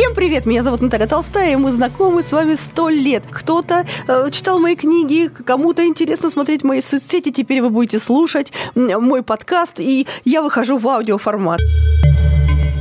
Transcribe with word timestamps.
Всем 0.00 0.14
привет! 0.14 0.46
Меня 0.46 0.62
зовут 0.62 0.80
Наталья 0.80 1.06
Толстая, 1.06 1.52
и 1.52 1.56
мы 1.56 1.70
знакомы 1.70 2.22
с 2.22 2.32
вами 2.32 2.54
сто 2.54 2.88
лет. 2.88 3.22
Кто-то 3.30 3.84
э, 4.08 4.30
читал 4.30 4.58
мои 4.58 4.74
книги, 4.74 5.28
кому-то 5.28 5.86
интересно 5.86 6.30
смотреть 6.30 6.64
мои 6.64 6.80
соцсети, 6.80 7.30
теперь 7.30 7.60
вы 7.60 7.68
будете 7.68 7.98
слушать 7.98 8.50
мой 8.74 9.22
подкаст, 9.22 9.78
и 9.78 10.06
я 10.24 10.40
выхожу 10.40 10.78
в 10.78 10.88
аудиоформат. 10.88 11.60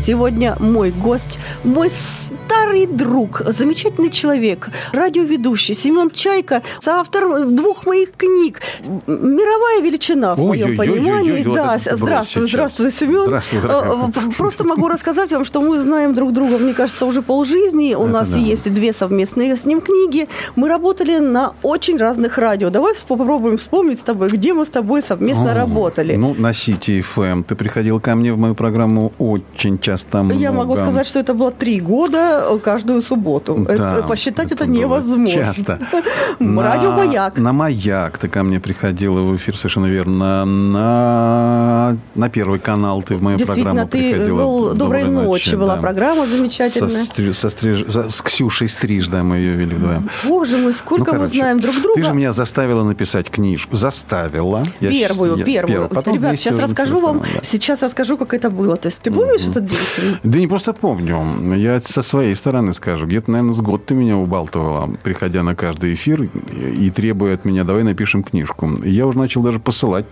Сегодня 0.09 0.55
мой 0.59 0.89
гость, 0.89 1.37
мой 1.63 1.91
старый 1.91 2.87
друг, 2.87 3.43
замечательный 3.45 4.09
человек, 4.09 4.69
радиоведущий 4.91 5.75
Семен 5.75 6.09
Чайка, 6.09 6.63
соавтор 6.79 7.45
двух 7.45 7.85
моих 7.85 8.13
книг. 8.13 8.59
Мировая 9.05 9.83
величина, 9.83 10.33
в 10.33 10.39
моем 10.39 10.75
понимании. 10.75 11.43
Да, 11.43 11.77
здравствуй, 11.77 12.49
здравствуй, 12.49 12.91
Семен. 12.91 13.25
Здравствуй, 13.27 13.59
э, 13.63 14.31
Просто 14.35 14.63
могу 14.63 14.87
рассказать 14.87 15.31
вам, 15.31 15.45
что 15.45 15.61
мы 15.61 15.77
знаем 15.77 16.15
друг 16.15 16.33
друга, 16.33 16.57
мне 16.57 16.73
кажется, 16.73 17.05
уже 17.05 17.21
полжизни. 17.21 17.93
У 17.93 18.07
нас 18.07 18.35
есть 18.35 18.73
две 18.73 18.93
совместные 18.93 19.57
с 19.57 19.65
ним 19.65 19.79
книги. 19.79 20.27
Мы 20.55 20.69
работали 20.69 21.19
на 21.19 21.53
очень 21.61 21.97
разных 21.97 22.39
радио. 22.39 22.71
Давай 22.71 22.95
попробуем 23.07 23.57
вспомнить 23.59 23.99
с 23.99 24.03
тобой, 24.03 24.29
где 24.29 24.55
мы 24.55 24.65
с 24.65 24.71
тобой 24.71 25.03
совместно 25.03 25.53
работали. 25.53 26.15
Ну, 26.15 26.33
на 26.35 26.55
Сити 26.55 27.05
FM. 27.15 27.43
Ты 27.43 27.53
приходил 27.53 27.99
ко 27.99 28.15
мне 28.15 28.33
в 28.33 28.39
мою 28.39 28.55
программу 28.55 29.13
очень 29.19 29.77
часто 29.77 29.98
там 30.03 30.31
Я 30.31 30.51
много... 30.51 30.67
могу 30.67 30.75
сказать, 30.75 31.07
что 31.07 31.19
это 31.19 31.33
было 31.33 31.51
три 31.51 31.79
года 31.79 32.43
э, 32.49 32.59
каждую 32.59 33.01
субботу. 33.01 33.65
Да, 33.67 33.73
это, 33.73 34.03
посчитать 34.07 34.51
это, 34.51 34.63
это 34.63 34.67
невозможно. 34.67 35.27
Часто. 35.27 35.79
Радио 36.39 36.91
«Маяк». 36.91 37.37
На 37.37 37.53
«Маяк» 37.53 38.17
ты 38.17 38.27
ко 38.27 38.43
мне 38.43 38.59
приходила 38.59 39.21
в 39.21 39.35
эфир, 39.35 39.55
совершенно 39.57 39.87
верно. 39.87 40.45
На, 40.45 41.97
на 42.15 42.29
Первый 42.29 42.59
канал 42.59 43.01
ты 43.01 43.15
в 43.15 43.21
мою 43.21 43.39
программу 43.39 43.87
приходила. 43.87 44.75
«Доброй, 44.75 45.03
ночи», 45.03 45.49
ночи 45.49 45.55
была 45.55 45.75
да. 45.75 45.81
программа 45.81 46.27
замечательная. 46.27 46.89
Со, 46.89 47.33
со 47.33 47.49
стриж... 47.49 47.85
с 47.87 48.21
Ксюшей 48.21 48.67
Стриж, 48.67 49.07
да, 49.07 49.23
мы 49.23 49.37
ее 49.37 49.55
вели 49.55 49.75
вдвоем. 49.75 50.09
Боже 50.23 50.57
мой, 50.57 50.73
сколько 50.73 50.99
ну, 50.99 51.05
короче, 51.05 51.33
мы 51.33 51.39
знаем 51.39 51.59
друг 51.59 51.75
друга. 51.81 51.95
Ты 51.95 52.03
же 52.03 52.13
меня 52.13 52.31
заставила 52.31 52.83
написать 52.83 53.29
книжку. 53.29 53.75
Заставила. 53.75 54.67
Первую, 54.79 55.37
я, 55.37 55.45
первую. 55.45 55.67
первую. 55.67 55.89
Потом 55.89 56.13
Ребят, 56.15 56.37
сейчас 56.37 56.59
расскажу 56.59 56.99
вам, 56.99 57.19
да. 57.19 57.41
сейчас 57.43 57.81
расскажу, 57.81 58.17
как 58.17 58.33
это 58.33 58.49
было. 58.49 58.75
То 58.75 58.87
есть 58.87 59.01
ты 59.01 59.11
помнишь 59.11 59.41
mm-hmm. 59.41 59.51
этот 59.51 59.65
день? 59.65 59.79
Да 60.23 60.39
не 60.39 60.47
просто 60.47 60.73
помню. 60.73 61.55
Я 61.55 61.79
со 61.79 62.01
своей 62.01 62.35
стороны 62.35 62.73
скажу. 62.73 63.05
Где-то, 63.05 63.31
наверное, 63.31 63.53
с 63.53 63.61
год 63.61 63.85
ты 63.85 63.95
меня 63.95 64.17
убалтывала, 64.17 64.89
приходя 65.03 65.43
на 65.43 65.55
каждый 65.55 65.93
эфир 65.93 66.23
и 66.23 66.89
требуя 66.89 67.35
от 67.35 67.45
меня, 67.45 67.63
давай 67.63 67.83
напишем 67.83 68.23
книжку. 68.23 68.69
я 68.83 69.07
уже 69.07 69.17
начал 69.17 69.41
даже 69.41 69.59
посылать. 69.59 70.05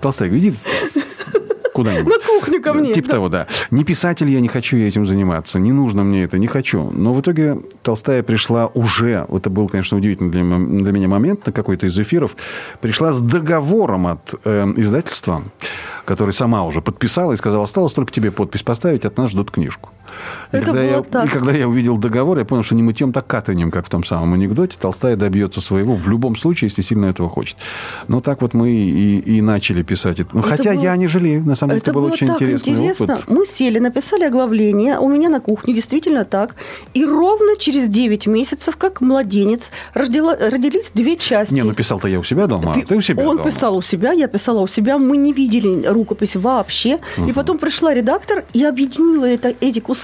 Толстай, 0.00 0.28
иди 0.28 0.54
куда-нибудь. 1.72 2.12
На 2.12 2.26
кухню 2.26 2.62
ко 2.62 2.72
мне. 2.72 2.92
Типа 2.92 3.08
да. 3.08 3.12
того, 3.14 3.28
да. 3.28 3.46
Не 3.70 3.84
писатель 3.84 4.30
я, 4.30 4.40
не 4.40 4.48
хочу 4.48 4.76
я 4.76 4.88
этим 4.88 5.06
заниматься. 5.06 5.58
Не 5.58 5.72
нужно 5.72 6.04
мне 6.04 6.24
это, 6.24 6.38
не 6.38 6.46
хочу. 6.46 6.90
Но 6.90 7.12
в 7.12 7.20
итоге 7.20 7.58
Толстая 7.82 8.22
пришла 8.22 8.66
уже, 8.66 9.26
это 9.28 9.50
был, 9.50 9.68
конечно, 9.68 9.96
удивительный 9.96 10.30
для, 10.30 10.42
для 10.42 10.92
меня 10.92 11.08
момент 11.08 11.46
на 11.46 11.52
какой-то 11.52 11.86
из 11.86 11.98
эфиров, 11.98 12.36
пришла 12.80 13.12
с 13.12 13.20
договором 13.20 14.06
от 14.06 14.34
э, 14.44 14.72
издательства 14.76 15.42
который 16.04 16.32
сама 16.32 16.64
уже 16.64 16.80
подписала 16.80 17.32
и 17.32 17.36
сказала, 17.36 17.64
осталось 17.64 17.92
только 17.92 18.12
тебе 18.12 18.30
подпись 18.30 18.62
поставить, 18.62 19.04
от 19.04 19.16
нас 19.16 19.30
ждут 19.30 19.50
книжку. 19.50 19.90
И, 20.52 20.56
Это 20.56 20.66
когда, 20.66 20.82
я, 20.82 21.02
так. 21.02 21.26
и 21.26 21.28
когда 21.28 21.52
я 21.52 21.68
увидел 21.68 21.96
договор, 21.96 22.38
я 22.38 22.44
понял, 22.44 22.62
что 22.62 22.74
не 22.74 22.82
мытьем, 22.82 23.12
так 23.12 23.26
катанием, 23.26 23.70
как 23.70 23.86
в 23.86 23.88
том 23.88 24.04
самом 24.04 24.34
анекдоте, 24.34 24.76
Толстая 24.78 25.16
добьется 25.16 25.60
своего 25.60 25.94
в 25.94 26.08
любом 26.08 26.36
случае, 26.36 26.68
если 26.68 26.82
сильно 26.82 27.06
этого 27.06 27.28
хочет. 27.28 27.56
Но 28.08 28.20
так 28.20 28.42
вот 28.42 28.54
мы 28.54 28.70
и, 28.70 29.18
и 29.18 29.40
начали 29.40 29.82
писать. 29.82 30.18
Ну, 30.32 30.40
это 30.40 30.48
хотя 30.48 30.72
было... 30.74 30.82
я 30.82 30.96
не 30.96 31.06
жалею, 31.06 31.42
на 31.44 31.54
самом 31.54 31.70
деле, 31.70 31.82
это, 31.82 31.90
это 31.90 31.98
был 31.98 32.04
очень 32.04 32.26
так 32.26 32.36
интересный 32.36 32.72
интересно. 32.74 33.14
опыт. 33.14 33.28
Мы 33.28 33.46
сели, 33.46 33.78
написали 33.78 34.24
оглавление, 34.24 34.98
у 34.98 35.08
меня 35.08 35.28
на 35.28 35.40
кухне 35.40 35.74
действительно 35.74 36.24
так, 36.24 36.54
и 36.94 37.04
ровно 37.04 37.56
через 37.58 37.88
9 37.88 38.26
месяцев, 38.26 38.76
как 38.76 39.00
младенец, 39.00 39.70
родила, 39.94 40.36
родились 40.36 40.90
две 40.94 41.16
части. 41.16 41.54
Не, 41.54 41.62
ну 41.62 41.74
писал-то 41.74 42.08
я 42.08 42.18
у 42.18 42.24
себя 42.24 42.46
дома, 42.46 42.74
ты, 42.74 42.82
ты 42.82 42.96
у 42.96 43.00
себя 43.00 43.26
Он 43.26 43.36
дома. 43.38 43.50
писал 43.50 43.76
у 43.76 43.82
себя, 43.82 44.12
я 44.12 44.28
писала 44.28 44.60
у 44.60 44.66
себя, 44.66 44.98
мы 44.98 45.16
не 45.16 45.32
видели 45.32 45.86
рукопись 45.86 46.36
вообще. 46.36 46.98
Угу. 47.16 47.28
И 47.28 47.32
потом 47.32 47.58
пришла 47.58 47.94
редактор 47.94 48.44
и 48.52 48.64
объединила 48.64 49.24
это, 49.24 49.54
эти 49.60 49.80
куски 49.80 50.01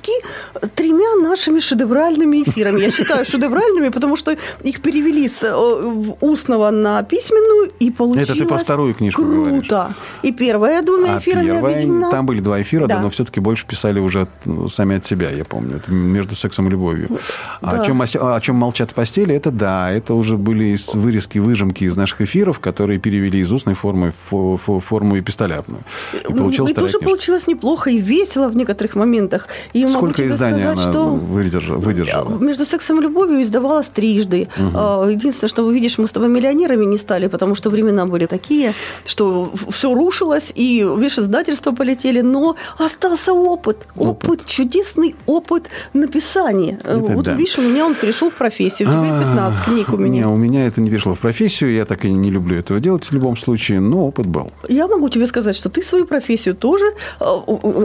тремя 0.75 1.17
нашими 1.23 1.61
шедевральными 1.61 2.43
эфирами. 2.43 2.81
Я 2.81 2.91
считаю 2.91 3.25
шедевральными, 3.25 3.89
потому 3.89 4.17
что 4.17 4.37
их 4.63 4.81
перевели 4.81 5.29
с 5.29 5.43
э, 5.43 6.15
устного 6.21 6.71
на 6.71 7.03
письменную, 7.03 7.73
и 7.79 7.91
получилось 7.91 8.31
Это 8.31 8.39
ты 8.39 8.47
по 8.47 8.59
вторую 8.59 8.95
книжку 8.95 9.23
Круто. 9.23 9.43
Говоришь. 9.43 9.97
И 10.23 10.33
первая 10.33 10.83
двумя 10.83 11.17
а 11.17 11.19
эфирами 11.19 11.47
первая, 11.47 11.75
объединена. 11.75 12.11
Там 12.11 12.27
были 12.27 12.41
два 12.41 12.61
эфира, 12.61 12.87
да. 12.87 12.97
да, 12.97 13.03
но 13.03 13.11
все-таки 13.11 13.41
больше 13.41 13.67
писали 13.67 14.01
уже 14.01 14.29
ну, 14.45 14.69
сами 14.69 14.97
от 14.97 15.07
себя, 15.07 15.31
я 15.31 15.45
помню. 15.45 15.77
Это 15.77 15.91
между 15.91 16.35
сексом 16.35 16.69
и 16.69 16.71
любовью. 16.71 17.09
Да. 17.09 17.19
А 17.61 17.81
о, 17.81 17.85
чем, 17.85 18.03
о 18.03 18.41
чем 18.41 18.57
молчат 18.57 18.91
в 18.93 18.95
постели, 18.95 19.35
это 19.35 19.51
да, 19.51 19.91
это 19.91 20.15
уже 20.15 20.37
были 20.37 20.79
вырезки, 20.93 21.39
выжимки 21.39 21.85
из 21.85 21.97
наших 21.97 22.21
эфиров, 22.21 22.61
которые 22.61 22.99
перевели 22.99 23.41
из 23.41 23.53
устной 23.53 23.75
формы 23.75 24.13
в 24.31 24.57
форму 24.57 25.19
эпистолярную. 25.19 25.83
И 26.29 26.33
получилось 26.33 26.73
и 26.73 26.75
тоже 26.75 26.99
получилось 26.99 27.47
неплохо 27.47 27.91
и 27.91 27.99
весело 27.99 28.49
в 28.49 28.57
некоторых 28.57 28.97
моментах. 28.97 29.49
И 29.73 29.85
Сколько 29.93 30.29
изданий 30.29 30.61
сказать, 30.61 30.79
она 30.79 30.93
что 30.93 31.09
выдержала? 31.09 32.39
Между 32.39 32.65
сексом 32.65 33.01
и 33.01 33.03
любовью 33.03 33.43
издавалась 33.43 33.89
трижды. 33.89 34.49
Угу. 34.57 35.09
Единственное, 35.09 35.49
что 35.49 35.65
вы 35.65 35.75
видишь, 35.75 35.99
мы 35.99 36.07
с 36.07 36.13
тобой 36.13 36.29
миллионерами 36.29 36.85
не 36.85 36.97
стали, 36.97 37.29
потому 37.29 37.55
что 37.55 37.71
времена 37.71 38.07
были 38.07 38.27
такие, 38.27 38.75
что 39.07 39.53
все 39.71 39.95
рушилось, 39.95 40.53
и 40.55 40.87
видишь, 40.97 41.19
издательства 41.19 41.73
полетели, 41.73 42.21
но 42.21 42.57
остался 42.79 43.33
опыт. 43.33 43.87
Опыт, 43.97 44.29
опыт 44.29 44.45
чудесный 44.47 45.15
опыт 45.27 45.71
написания. 45.95 46.79
Это 46.85 46.99
вот 46.99 47.25
да. 47.25 47.35
видишь, 47.35 47.59
у 47.59 47.63
меня 47.63 47.87
он 47.87 47.95
перешел 47.95 48.31
в 48.31 48.35
профессию. 48.35 48.89
Теперь 48.89 49.19
15 49.21 49.65
книг 49.65 49.89
у 49.93 49.97
меня. 49.97 50.21
Не, 50.21 50.27
у 50.27 50.37
меня 50.37 50.67
это 50.67 50.81
не 50.81 50.91
перешло 50.91 51.15
в 51.15 51.19
профессию, 51.19 51.73
я 51.73 51.85
так 51.85 52.05
и 52.05 52.13
не 52.13 52.31
люблю 52.31 52.59
этого 52.59 52.81
делать 52.81 53.05
в 53.05 53.13
любом 53.13 53.37
случае, 53.37 53.81
но 53.81 54.07
опыт 54.07 54.27
был. 54.27 54.51
Я 54.69 54.87
могу 54.87 55.09
тебе 55.09 55.27
сказать, 55.27 55.57
что 55.57 55.69
ты 55.69 55.83
свою 55.83 56.07
профессию 56.07 56.55
тоже, 56.55 56.87
э, 57.21 57.25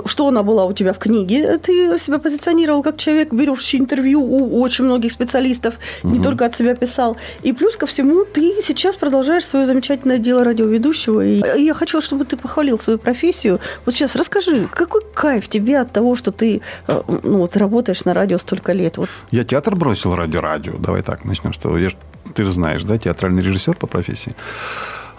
что 0.06 0.28
она 0.28 0.44
была 0.44 0.66
у 0.66 0.74
тебя 0.74 0.94
в 0.94 1.00
книге, 1.00 1.58
ты 1.58 1.93
себя 2.02 2.20
позиционировал 2.20 2.84
как 2.84 2.98
человек, 2.98 3.34
берешь 3.34 3.74
интервью 3.76 4.22
у 4.22 4.62
очень 4.62 4.86
многих 4.86 5.12
специалистов, 5.12 5.76
угу. 6.04 6.14
не 6.14 6.24
только 6.24 6.46
от 6.46 6.54
себя 6.54 6.76
писал. 6.76 7.18
И 7.44 7.54
плюс 7.54 7.76
ко 7.76 7.86
всему, 7.86 8.26
ты 8.26 8.62
сейчас 8.62 8.96
продолжаешь 8.96 9.46
свое 9.46 9.66
замечательное 9.66 10.18
дело 10.18 10.44
радиоведущего. 10.44 11.26
И 11.26 11.42
я 11.64 11.74
хочу, 11.74 12.02
чтобы 12.02 12.26
ты 12.26 12.38
похвалил 12.38 12.80
свою 12.80 13.00
профессию. 13.00 13.60
Вот 13.86 13.96
сейчас 13.96 14.16
расскажи, 14.16 14.68
какой 14.72 15.02
кайф 15.14 15.48
тебе 15.48 15.80
от 15.80 15.92
того, 15.92 16.16
что 16.16 16.32
ты 16.32 16.62
э, 16.88 17.02
ну, 17.08 17.38
вот, 17.38 17.58
работаешь 17.58 18.06
на 18.06 18.14
радио 18.14 18.38
столько 18.38 18.74
лет? 18.74 18.98
Вот. 18.98 19.10
Я 19.32 19.44
театр 19.44 19.76
бросил 19.76 20.16
ради 20.16 20.38
радио. 20.38 20.74
Давай 20.78 21.02
так 21.02 21.26
начнем. 21.26 21.54
Что 21.54 21.78
я, 21.78 21.90
ты 22.34 22.44
же 22.44 22.52
знаешь, 22.52 22.84
да, 22.84 22.98
театральный 22.98 23.44
режиссер 23.44 23.76
по 23.76 23.88
профессии. 23.88 24.36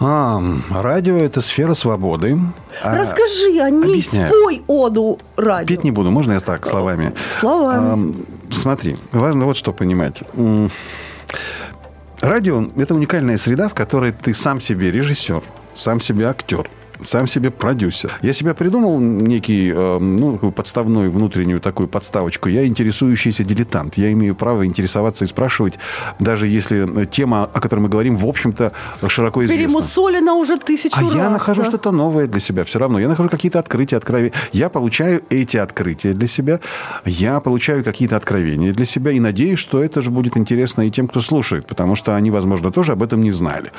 А, 0.07 0.43
радио– 0.71 1.17
это 1.19 1.41
сфера 1.41 1.73
свободы. 1.75 2.39
А, 2.83 2.95
Расскажи 2.95 3.59
о 3.61 3.71
ней, 3.71 3.93
объясняю. 3.93 4.29
спой 4.29 4.63
оду 4.67 5.19
радио. 5.37 5.67
Петь 5.67 5.85
не 5.85 5.91
буду, 5.91 6.11
можно 6.11 6.33
я 6.35 6.41
так, 6.41 6.67
словами? 6.67 7.13
Словами. 7.39 8.15
А, 8.51 8.53
смотри, 8.53 8.97
важно 9.13 9.47
вот 9.47 9.57
что 9.57 9.73
понимать. 9.73 10.23
Радио– 12.21 12.67
это 12.77 12.95
уникальная 12.95 13.39
среда, 13.39 13.69
в 13.69 13.75
которой 13.75 14.13
ты 14.13 14.35
сам 14.35 14.61
себе 14.61 14.91
режиссер, 14.91 15.43
сам 15.75 16.01
себе 16.01 16.27
актер– 16.29 16.69
сам 17.03 17.27
себе 17.27 17.51
продюсер. 17.51 18.13
Я 18.23 18.33
себя 18.33 18.55
придумал 18.55 19.01
некий, 19.01 19.73
э, 19.75 19.99
ну, 19.99 20.37
подставную 20.53 21.11
внутреннюю 21.11 21.61
такую 21.61 21.89
подставочку. 21.89 22.49
Я 22.49 22.67
интересующийся 22.67 23.45
дилетант. 23.45 23.97
Я 23.97 24.13
имею 24.13 24.35
право 24.35 24.67
интересоваться 24.67 25.25
и 25.25 25.29
спрашивать, 25.29 25.79
даже 26.21 26.47
если 26.47 27.05
тема, 27.07 27.45
о 27.45 27.61
которой 27.61 27.81
мы 27.81 27.89
говорим, 27.89 28.17
в 28.17 28.27
общем-то, 28.27 28.73
широко 29.09 29.45
известна. 29.45 29.67
Перемусолена 29.67 30.35
уже 30.35 30.59
тысячу 30.59 30.97
а 30.97 31.01
раз. 31.01 31.15
А 31.15 31.17
я 31.17 31.31
нахожу 31.31 31.63
да? 31.63 31.69
что-то 31.69 31.91
новое 31.91 32.27
для 32.27 32.41
себя 32.41 32.65
все 32.65 32.79
равно. 32.79 32.99
Я 32.99 33.09
нахожу 33.09 33.29
какие-то 33.29 33.59
открытия, 33.59 33.97
откровения. 33.97 34.33
Я 34.53 34.69
получаю 34.69 35.23
эти 35.31 35.57
открытия 35.57 36.13
для 36.13 36.27
себя. 36.27 36.61
Я 37.05 37.41
получаю 37.41 37.85
какие-то 37.85 38.17
откровения 38.17 38.73
для 38.73 38.85
себя. 38.85 39.11
И 39.11 39.21
надеюсь, 39.21 39.59
что 39.59 39.83
это 39.83 40.03
же 40.03 40.11
будет 40.11 40.37
интересно 40.37 40.83
и 40.83 40.91
тем, 40.91 41.09
кто 41.09 41.21
слушает. 41.21 41.67
Потому 41.67 41.97
что 41.97 42.15
они, 42.17 42.31
возможно, 42.31 42.71
тоже 42.73 42.93
об 42.93 43.03
этом 43.03 43.21
не 43.21 43.31
знали. 43.31 43.73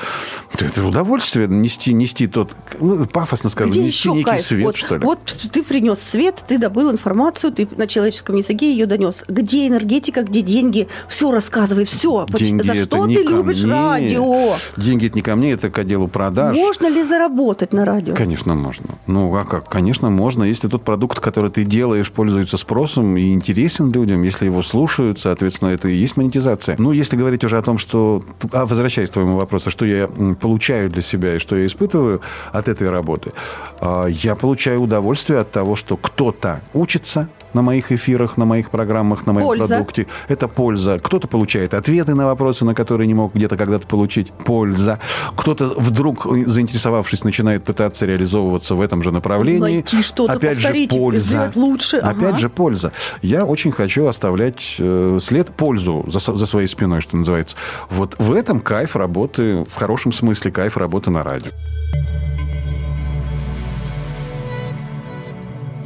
Это 0.59 0.85
удовольствие 0.85 1.47
нести, 1.47 1.93
нести 1.93 2.27
тот... 2.27 2.51
Ну, 2.79 3.04
пафосно 3.05 3.49
скажу, 3.49 3.71
Где 3.71 3.83
нести 3.83 3.97
еще 3.97 4.11
некий 4.11 4.23
кайф? 4.23 4.45
свет, 4.45 4.65
вот, 4.65 4.75
что 4.75 4.95
ли. 4.97 5.05
Вот 5.05 5.19
ты 5.51 5.63
принес 5.63 5.99
свет, 5.99 6.43
ты 6.47 6.57
добыл 6.57 6.91
информацию, 6.91 7.51
ты 7.51 7.67
на 7.75 7.87
человеческом 7.87 8.35
языке 8.37 8.71
ее 8.71 8.85
донес. 8.85 9.23
Где 9.27 9.67
энергетика, 9.67 10.23
где 10.23 10.41
деньги? 10.41 10.87
Все 11.07 11.31
рассказывай, 11.31 11.85
все. 11.85 12.25
Деньги 12.29 12.61
За 12.63 12.75
что 12.75 13.07
ты 13.07 13.23
любишь 13.23 13.63
мне. 13.63 13.71
радио? 13.73 14.55
Деньги 14.77 15.07
это 15.07 15.15
не 15.15 15.21
ко 15.21 15.35
мне, 15.35 15.51
это 15.51 15.69
к 15.69 15.77
отделу 15.77 16.07
продаж. 16.07 16.55
Можно 16.55 16.87
ли 16.87 17.03
заработать 17.03 17.73
на 17.73 17.85
радио? 17.85 18.13
Конечно, 18.15 18.55
можно. 18.55 18.85
Ну, 19.07 19.35
а 19.35 19.43
как? 19.45 19.69
Конечно, 19.69 20.09
можно. 20.09 20.43
Если 20.43 20.67
тот 20.67 20.83
продукт, 20.83 21.19
который 21.19 21.49
ты 21.51 21.63
делаешь, 21.63 22.11
пользуется 22.11 22.57
спросом 22.57 23.17
и 23.17 23.33
интересен 23.33 23.91
людям, 23.91 24.23
если 24.23 24.45
его 24.45 24.61
слушают, 24.61 25.19
соответственно, 25.19 25.69
это 25.69 25.89
и 25.89 25.95
есть 25.95 26.17
монетизация. 26.17 26.75
Ну, 26.79 26.91
если 26.91 27.15
говорить 27.17 27.43
уже 27.43 27.57
о 27.57 27.61
том, 27.61 27.77
что... 27.77 28.23
А, 28.51 28.65
возвращаясь 28.65 29.09
к 29.09 29.13
твоему 29.13 29.35
вопросу, 29.37 29.69
что 29.69 29.85
я 29.85 30.07
получаю 30.39 30.89
для 30.89 31.01
себя 31.01 31.35
и 31.35 31.39
что 31.39 31.55
я 31.55 31.65
испытываю 31.65 32.21
от 32.51 32.67
этой 32.67 32.89
работы. 32.95 33.31
А, 33.79 34.05
я 34.07 34.35
получаю 34.35 34.81
удовольствие 34.81 35.39
от 35.39 35.51
того, 35.51 35.75
что 35.75 35.97
кто-то 35.97 36.61
учится, 36.73 37.27
на 37.53 37.61
моих 37.61 37.91
эфирах, 37.93 38.35
на 38.37 38.43
моих 38.45 38.69
программах, 38.69 39.25
на 39.25 39.31
моем 39.33 39.47
Польза. 39.47 39.67
продукте. 39.67 40.07
Это 40.27 40.49
польза. 40.49 40.99
Кто-то 40.99 41.27
получает 41.29 41.73
ответы 41.73 42.13
на 42.13 42.25
вопросы, 42.25 42.65
на 42.65 42.75
которые 42.75 43.07
не 43.07 43.13
мог 43.13 43.33
где-то 43.33 43.55
когда-то 43.55 43.87
получить. 43.87 44.31
Польза. 44.31 44.99
Кто-то 45.37 45.73
вдруг, 45.77 46.27
заинтересовавшись, 46.45 47.23
начинает 47.23 47.63
пытаться 47.63 48.05
реализовываться 48.05 48.75
в 48.75 48.81
этом 48.81 49.01
же 49.03 49.11
направлении. 49.11 49.59
Найти 49.75 50.01
что-то, 50.01 50.33
Опять 50.33 50.57
же, 50.57 50.63
повторить, 50.63 50.89
польза. 50.89 51.27
сделать 51.27 51.55
лучше. 51.55 51.97
Опять 51.97 52.31
Ага. 52.31 52.37
же, 52.39 52.49
польза. 52.49 52.91
Я 53.21 53.45
очень 53.45 53.71
хочу 53.71 54.05
оставлять 54.07 54.75
э, 54.79 55.17
след, 55.21 55.47
пользу 55.47 56.03
за, 56.07 56.19
за 56.19 56.45
своей 56.45 56.67
спиной, 56.67 56.99
что 56.99 57.15
называется. 57.15 57.55
Вот 57.89 58.15
в 58.19 58.33
этом 58.33 58.59
кайф 58.59 58.97
работы, 58.97 59.63
в 59.63 59.75
хорошем 59.75 60.11
смысле 60.11 60.51
кайф 60.51 60.75
работы 60.75 61.09
на 61.09 61.23
радио. 61.23 61.51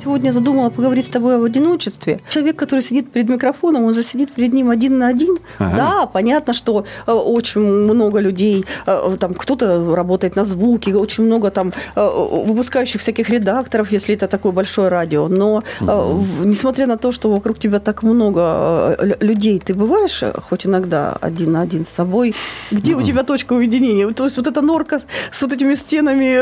Сегодня 0.03 0.31
задумала 0.31 0.69
поговорить 0.69 1.05
с 1.05 1.09
тобой 1.09 1.35
об 1.37 1.43
одиночестве. 1.43 2.19
Человек, 2.29 2.55
который 2.55 2.81
сидит 2.81 3.11
перед 3.11 3.29
микрофоном, 3.29 3.83
он 3.83 3.93
же 3.95 4.03
сидит 4.03 4.31
перед 4.31 4.53
ним 4.53 4.69
один 4.69 4.97
на 4.97 5.07
один. 5.07 5.37
Ага. 5.57 5.77
Да, 5.77 6.05
понятно, 6.05 6.53
что 6.53 6.85
э, 7.07 7.11
очень 7.11 7.61
много 7.61 8.19
людей, 8.19 8.65
э, 8.87 9.17
там 9.19 9.33
кто-то 9.33 9.95
работает 9.95 10.35
на 10.35 10.45
звуке, 10.45 10.95
очень 10.95 11.25
много 11.25 11.49
там 11.51 11.73
э, 11.95 12.09
выпускающих 12.45 13.01
всяких 13.01 13.29
редакторов, 13.29 13.91
если 13.91 14.15
это 14.15 14.27
такое 14.27 14.51
большое 14.51 14.89
радио. 14.89 15.27
Но 15.27 15.63
в- 15.79 16.45
несмотря 16.45 16.87
на 16.87 16.97
то, 16.97 17.11
что 17.11 17.29
вокруг 17.31 17.59
тебя 17.59 17.79
так 17.79 18.03
много 18.03 18.95
лю- 19.01 19.17
людей, 19.19 19.59
ты 19.59 19.73
бываешь 19.73 20.23
хоть 20.49 20.65
иногда 20.65 21.17
один 21.21 21.51
на 21.51 21.61
один 21.61 21.85
с 21.85 21.89
собой. 21.89 22.33
Где 22.71 22.95
у 22.95 23.01
тебя 23.01 23.23
точка 23.23 23.53
уединения? 23.53 24.09
То 24.11 24.25
есть 24.25 24.37
вот 24.37 24.47
эта 24.47 24.61
норка 24.61 25.01
с 25.31 25.41
вот 25.41 25.53
этими 25.53 25.75
стенами, 25.75 26.37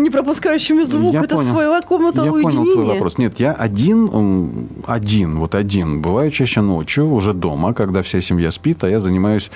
не 0.00 0.10
пропускающими 0.10 0.84
звук, 0.84 1.12
Я 1.14 1.20
это 1.22 1.36
понял. 1.36 1.52
своя 1.52 1.80
комната 1.82 2.24
Я 2.24 2.30
понял 2.32 2.46
уединения. 2.62 2.84
твой 2.84 2.97
вопрос. 2.98 3.18
Нет, 3.18 3.40
я 3.40 3.52
один, 3.52 4.68
один, 4.86 5.38
вот 5.38 5.54
один. 5.54 6.02
Бываю 6.02 6.30
чаще 6.30 6.60
ночью, 6.60 7.10
уже 7.10 7.32
дома, 7.32 7.74
когда 7.74 8.02
вся 8.02 8.20
семья 8.20 8.50
спит, 8.50 8.84
а 8.84 8.88
я 8.88 9.00
занимаюсь 9.00 9.50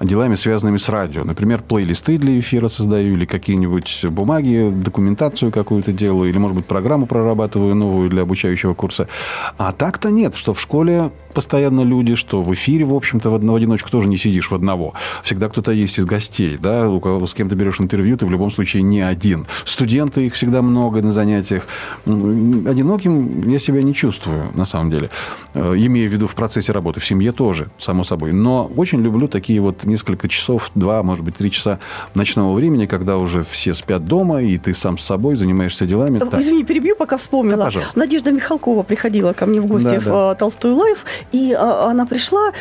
делами, 0.00 0.34
связанными 0.34 0.76
с 0.76 0.88
радио. 0.88 1.24
Например, 1.24 1.62
плейлисты 1.62 2.18
для 2.18 2.38
эфира 2.38 2.68
создаю, 2.68 3.14
или 3.14 3.24
какие-нибудь 3.24 4.04
бумаги, 4.10 4.70
документацию 4.72 5.50
какую-то 5.52 5.92
делаю, 5.92 6.30
или, 6.30 6.38
может 6.38 6.56
быть, 6.56 6.66
программу 6.66 7.06
прорабатываю 7.06 7.74
новую 7.74 8.08
для 8.08 8.22
обучающего 8.22 8.74
курса. 8.74 9.08
А 9.56 9.72
так-то 9.72 10.10
нет, 10.10 10.34
что 10.34 10.54
в 10.54 10.60
школе 10.60 11.10
постоянно 11.34 11.82
люди, 11.82 12.14
что 12.14 12.42
в 12.42 12.52
эфире, 12.54 12.84
в 12.84 12.94
общем-то, 12.94 13.30
в 13.30 13.34
одного 13.34 13.56
одиночку 13.58 13.90
тоже 13.90 14.08
не 14.08 14.16
сидишь 14.16 14.50
в 14.50 14.54
одного. 14.54 14.94
Всегда 15.22 15.48
кто-то 15.48 15.72
есть 15.72 15.98
из 15.98 16.04
гостей, 16.04 16.58
да, 16.60 16.88
у 16.88 17.00
кого 17.00 17.26
с 17.26 17.34
кем 17.34 17.48
ты 17.48 17.54
берешь 17.54 17.80
интервью, 17.80 18.16
ты 18.16 18.26
в 18.26 18.30
любом 18.30 18.50
случае 18.50 18.82
не 18.82 19.00
один. 19.00 19.46
Студенты, 19.64 20.26
их 20.26 20.34
всегда 20.34 20.62
много 20.62 21.02
на 21.02 21.12
занятиях. 21.12 21.66
М, 22.06 22.66
Одиноким 22.88 23.42
я 23.50 23.58
себя 23.58 23.82
не 23.82 23.92
чувствую, 23.92 24.50
на 24.54 24.64
самом 24.64 24.90
деле. 24.90 25.10
Э, 25.52 25.74
Имея 25.76 26.08
в 26.08 26.12
виду 26.12 26.26
в 26.26 26.34
процессе 26.34 26.72
работы, 26.72 27.00
в 27.00 27.06
семье 27.06 27.32
тоже, 27.32 27.68
само 27.78 28.02
собой. 28.02 28.32
Но 28.32 28.70
очень 28.76 29.02
люблю 29.02 29.28
такие 29.28 29.60
вот 29.60 29.84
несколько 29.84 30.26
часов, 30.26 30.70
два, 30.74 31.02
может 31.02 31.22
быть, 31.22 31.36
три 31.36 31.50
часа 31.50 31.80
ночного 32.14 32.54
времени, 32.54 32.86
когда 32.86 33.18
уже 33.18 33.42
все 33.42 33.74
спят 33.74 34.06
дома, 34.06 34.42
и 34.42 34.56
ты 34.56 34.72
сам 34.72 34.96
с 34.96 35.04
собой 35.04 35.36
занимаешься 35.36 35.84
делами. 35.84 36.18
Так. 36.18 36.40
Извини, 36.40 36.64
перебью, 36.64 36.96
пока 36.96 37.18
вспомнила. 37.18 37.58
Да, 37.58 37.64
пожалуйста. 37.66 37.98
Надежда 37.98 38.32
Михалкова 38.32 38.82
приходила 38.84 39.34
ко 39.34 39.44
мне 39.44 39.60
в 39.60 39.66
гости 39.66 39.88
Да, 39.88 40.00
в 40.00 40.04
да. 40.04 40.32
э, 40.32 40.34
Толстой 40.36 40.72
Live, 40.72 41.04
и 41.30 41.52
э, 41.52 41.56
она 41.56 42.06
пришла, 42.06 42.52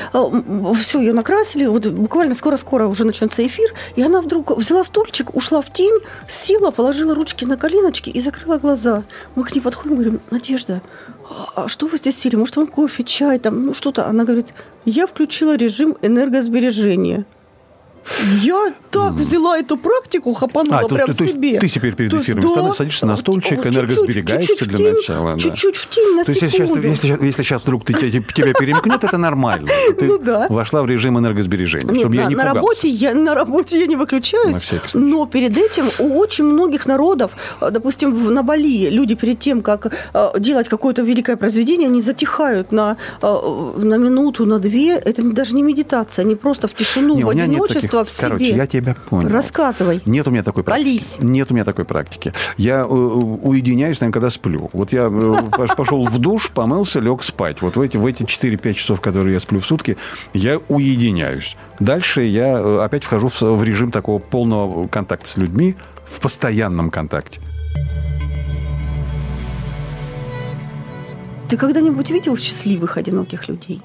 все, 0.75 0.99
ее 0.99 1.13
накрасили, 1.13 1.67
вот 1.67 1.85
буквально 1.85 2.35
скоро-скоро 2.35 2.87
уже 2.87 3.05
начнется 3.05 3.47
эфир, 3.47 3.69
и 3.95 4.01
она 4.01 4.19
вдруг 4.21 4.57
взяла 4.57 4.83
стульчик, 4.83 5.33
ушла 5.37 5.61
в 5.61 5.71
тень, 5.71 5.97
села, 6.27 6.71
положила 6.71 7.15
ручки 7.15 7.45
на 7.45 7.55
коленочки 7.55 8.09
и 8.09 8.19
закрыла 8.19 8.57
глаза. 8.57 9.03
Мы 9.35 9.45
к 9.45 9.55
ней 9.55 9.61
подходим, 9.61 9.95
говорим, 9.95 10.16
Надежда, 10.31 10.81
а 11.55 11.67
что 11.67 11.87
вы 11.87 11.97
здесь 11.97 12.17
сели? 12.17 12.35
Может, 12.35 12.57
вам 12.57 12.67
кофе, 12.67 13.03
чай, 13.03 13.39
там, 13.39 13.65
ну 13.65 13.73
что-то? 13.73 14.07
Она 14.07 14.23
говорит, 14.23 14.53
я 14.85 15.07
включила 15.07 15.55
режим 15.55 15.97
энергосбережения. 16.01 17.25
Я 18.41 18.73
так 18.91 19.13
взяла 19.13 19.57
эту 19.59 19.77
практику, 19.77 20.33
хапанула 20.33 20.79
А, 20.79 20.81
то- 20.83 20.95
прям 20.95 21.07
то- 21.07 21.13
то 21.17 21.27
себе. 21.27 21.59
ты 21.59 21.67
теперь 21.67 21.93
перед 21.93 22.11
То 22.11 22.21
эфиром 22.21 22.41
да, 22.41 22.49
становишься, 22.49 22.77
садишься 22.77 23.05
на 23.05 23.17
стульчик, 23.17 23.49
чуть-чуть, 23.63 23.75
энергосберегаешься 23.75 24.47
чуть-чуть 24.47 24.67
для 24.69 24.77
тень, 24.77 24.93
начала, 24.95 25.33
да. 25.33 25.39
Чуть-чуть 25.39 25.75
в 25.75 25.89
тень 25.89 26.15
на 26.15 26.23
То 26.23 26.31
есть, 26.31 26.41
если 26.41 26.65
сейчас, 26.65 26.75
если, 26.83 27.25
если 27.25 27.43
сейчас 27.43 27.63
вдруг 27.63 27.85
ты, 27.85 27.93
те- 27.93 28.11
тебя 28.11 28.53
перемкнет, 28.53 29.03
это 29.03 29.17
нормально. 29.17 29.67
Ты 29.99 30.05
Ну 30.05 30.17
да. 30.17 30.47
вошла 30.49 30.83
в 30.83 30.87
режим 30.87 31.17
энергосбережения, 31.19 31.87
Нет, 31.91 31.99
чтобы 31.99 32.15
на, 32.15 32.21
я 32.21 32.27
не 32.27 32.35
на 32.35 32.41
пугался. 32.43 32.55
работе 32.55 32.87
я 32.89 33.13
на 33.13 33.35
работе 33.35 33.79
я 33.79 33.85
не 33.87 33.95
выключаюсь, 33.95 34.71
но 34.93 35.25
перед 35.25 35.57
этим 35.57 35.85
у 35.99 36.17
очень 36.19 36.45
многих 36.45 36.85
народов, 36.85 37.31
э, 37.61 37.69
допустим, 37.71 38.33
на 38.33 38.43
Бали 38.43 38.89
люди 38.89 39.15
перед 39.15 39.39
тем, 39.39 39.61
как 39.61 39.93
э, 40.13 40.27
делать 40.39 40.67
какое-то 40.69 41.01
великое 41.01 41.35
произведение, 41.35 41.87
они 41.87 42.01
затихают 42.01 42.71
на 42.71 42.97
э, 43.21 43.27
на 43.77 43.95
минуту, 43.97 44.45
на 44.45 44.59
две. 44.59 44.95
Это 44.95 45.21
даже 45.23 45.55
не 45.55 45.61
медитация, 45.61 46.23
они 46.25 46.35
просто 46.35 46.67
в 46.67 46.73
тишину, 46.73 47.15
Не, 47.15 47.23
в 47.23 47.29
одиночество 47.29 47.96
таких- 48.05 48.13
в 48.13 48.17
себе. 48.17 48.27
Короче, 48.29 48.55
я 48.55 48.67
тебя 48.67 48.95
понял. 49.09 49.29
Рассказывай. 49.29 50.01
Нет 50.05 50.27
у 50.27 50.31
меня 50.31 50.43
такой 50.43 50.63
практики. 50.63 50.85
Колись. 50.85 51.17
Нет 51.19 51.51
у 51.51 51.53
меня 51.53 51.65
такой 51.65 51.85
практики. 51.85 52.33
Я 52.57 52.81
э, 52.81 52.85
уединяюсь, 52.85 53.99
наверное, 53.99 54.13
когда 54.13 54.29
сплю. 54.29 54.69
Вот 54.73 54.93
я 54.93 55.03
э, 55.03 55.07
пош- 55.09 55.75
пошел 55.75 56.03
в 56.05 56.17
душ, 56.19 56.51
помылся, 56.51 56.99
лег 56.99 57.23
спать. 57.23 57.61
Вот 57.61 57.75
в 57.75 57.81
эти, 57.81 57.97
в 57.97 58.05
эти 58.05 58.23
4-5 58.23 58.73
часов, 58.73 59.01
которые 59.01 59.33
я 59.33 59.39
сплю 59.39 59.59
в 59.59 59.65
сутки, 59.65 59.97
я 60.33 60.59
уединяюсь. 60.69 61.55
Дальше 61.79 62.21
я 62.23 62.59
э, 62.59 62.79
опять 62.83 63.03
вхожу 63.03 63.29
в, 63.29 63.63
режим 63.63 63.91
такого 63.91 64.19
полного 64.19 64.87
контакта 64.87 65.27
с 65.29 65.37
людьми, 65.37 65.75
в 66.05 66.19
постоянном 66.19 66.89
контакте. 66.89 67.41
Ты 71.49 71.55
когда-нибудь 71.57 72.09
видел 72.09 72.35
счастливых 72.35 72.97
одиноких 72.97 73.47
людей? 73.47 73.81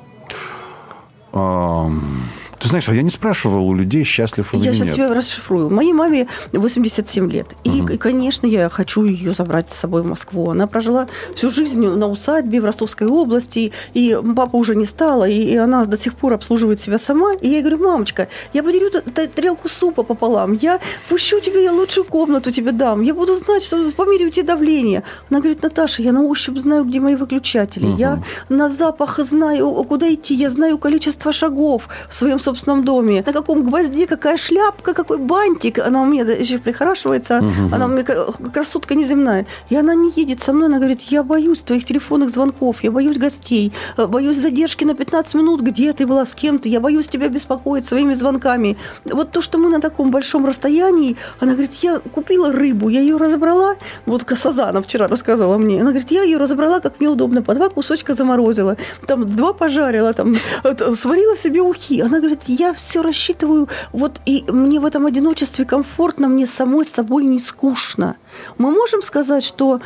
Ты 2.63 2.69
знаешь, 2.69 2.89
а 2.89 2.95
я 2.95 3.03
не 3.03 3.11
спрашивал 3.11 3.67
у 3.69 3.75
людей, 3.75 4.05
счастлив 4.05 4.55
он 4.55 4.63
Я 4.63 4.71
или 4.71 4.75
сейчас 4.77 4.87
нет. 4.87 4.95
тебя 4.95 5.15
расшифрую. 5.15 5.69
Моей 5.69 5.93
маме 5.93 6.29
87 6.53 7.29
лет. 7.29 7.49
И, 7.65 7.81
и, 7.81 7.97
конечно, 7.97 8.47
я 8.47 8.69
хочу 8.69 9.03
ее 9.03 9.35
забрать 9.35 9.73
с 9.73 9.77
собой 9.77 10.03
в 10.03 10.07
Москву. 10.07 10.49
Она 10.49 10.69
прожила 10.69 11.09
всю 11.35 11.51
жизнь 11.51 11.85
на 11.85 12.07
усадьбе 12.07 12.61
в 12.61 12.65
Ростовской 12.65 13.09
области, 13.09 13.73
и 13.95 14.17
папа 14.37 14.55
уже 14.55 14.77
не 14.77 14.85
стала, 14.85 15.29
и, 15.29 15.41
и 15.41 15.57
она 15.57 15.85
до 15.87 15.99
сих 15.99 16.15
пор 16.15 16.35
обслуживает 16.35 16.81
себя 16.81 17.01
сама. 17.01 17.35
И 17.35 17.49
я 17.49 17.63
говорю, 17.63 17.79
мамочка, 17.79 18.29
я 18.53 18.63
поделю 18.63 18.93
тарелку 18.93 19.69
супа 19.69 20.05
пополам, 20.05 20.53
я 20.53 20.79
пущу 21.09 21.41
тебе, 21.41 21.65
я 21.65 21.73
лучшую 21.73 22.05
комнату 22.05 22.53
тебе 22.53 22.71
дам, 22.71 23.03
я 23.03 23.13
буду 23.13 23.37
знать, 23.37 23.65
что 23.65 23.91
померяю 23.91 24.31
тебе 24.31 24.47
давление. 24.47 25.03
Она 25.31 25.41
говорит, 25.41 25.65
Наташа, 25.65 26.03
я 26.03 26.13
на 26.13 26.23
ощупь 26.23 26.59
знаю, 26.59 26.85
где 26.85 27.01
мои 27.01 27.17
выключатели, 27.17 27.89
я 27.99 28.23
на 28.49 28.69
запах 28.69 29.19
знаю, 29.19 29.83
куда 29.83 30.15
идти, 30.15 30.35
я 30.35 30.49
знаю 30.49 30.79
количество 30.79 31.33
шагов 31.33 31.89
в 32.09 32.15
своем 32.15 32.39
собственном 32.39 32.52
доме, 32.85 33.23
на 33.27 33.33
каком 33.33 33.63
гвозде, 33.65 34.07
какая 34.07 34.37
шляпка, 34.37 34.95
какой 34.95 35.19
бантик. 35.19 35.79
Она 35.79 36.03
у 36.03 36.07
меня 36.07 36.25
еще 36.25 36.59
прихорашивается, 36.59 37.39
она 37.73 37.87
у 37.87 37.89
меня 37.89 38.03
ка- 38.03 38.33
красотка 38.53 38.95
неземная. 38.95 39.47
И 39.71 39.77
она 39.77 39.95
не 39.95 40.13
едет 40.17 40.41
со 40.41 40.53
мной, 40.53 40.67
она 40.67 40.79
говорит, 40.79 41.01
я 41.11 41.23
боюсь 41.23 41.63
твоих 41.63 41.85
телефонных 41.85 42.31
звонков, 42.31 42.83
я 42.85 42.91
боюсь 42.91 43.17
гостей, 43.19 43.73
э, 43.97 44.07
боюсь 44.07 44.39
задержки 44.39 44.85
на 44.85 44.95
15 44.95 45.35
минут, 45.35 45.61
где 45.61 45.93
ты 45.93 46.07
была, 46.07 46.25
с 46.25 46.35
кем 46.35 46.59
ты, 46.59 46.69
я 46.69 46.81
боюсь 46.81 47.09
тебя 47.09 47.29
беспокоить 47.29 47.85
своими 47.87 48.15
звонками. 48.15 48.77
Вот 49.05 49.31
то, 49.33 49.41
что 49.43 49.59
мы 49.59 49.71
на 49.71 49.81
таком 49.81 50.11
большом 50.11 50.47
расстоянии, 50.47 51.17
она 51.41 51.53
говорит, 51.53 51.75
я 51.83 51.99
купила 51.99 52.53
рыбу, 52.53 52.89
я 52.89 53.01
ее 53.01 53.17
разобрала, 53.17 53.77
вот 54.07 54.25
Сазана 54.35 54.81
вчера 54.83 55.09
рассказывала 55.09 55.59
мне, 55.59 55.81
она 55.81 55.91
говорит, 55.91 56.11
я 56.11 56.23
ее 56.23 56.39
разобрала, 56.39 56.81
как 56.81 57.01
мне 57.01 57.09
удобно, 57.09 57.43
по 57.43 57.55
два 57.55 57.69
кусочка 57.69 58.15
заморозила, 58.15 58.77
там 59.07 59.25
два 59.27 59.53
пожарила, 59.53 60.13
там 60.13 60.37
это, 60.65 60.97
сварила 60.97 61.37
себе 61.37 61.61
ухи. 61.61 62.01
Она 62.01 62.19
говорит, 62.19 62.42
я 62.47 62.73
все 62.75 63.03
рассчитываю, 63.03 63.69
вот 63.93 64.21
и 64.27 64.45
мне 64.49 64.81
в 64.81 64.85
этом 64.85 65.07
одиночестве 65.07 65.65
комфортно, 65.65 66.29
мне 66.29 66.47
самой 66.47 66.87
собой 66.87 67.25
не 67.25 67.39
скучно. 67.39 68.17
Мы 68.59 68.71
можем 68.71 69.03
сказать, 69.03 69.45
что 69.45 69.81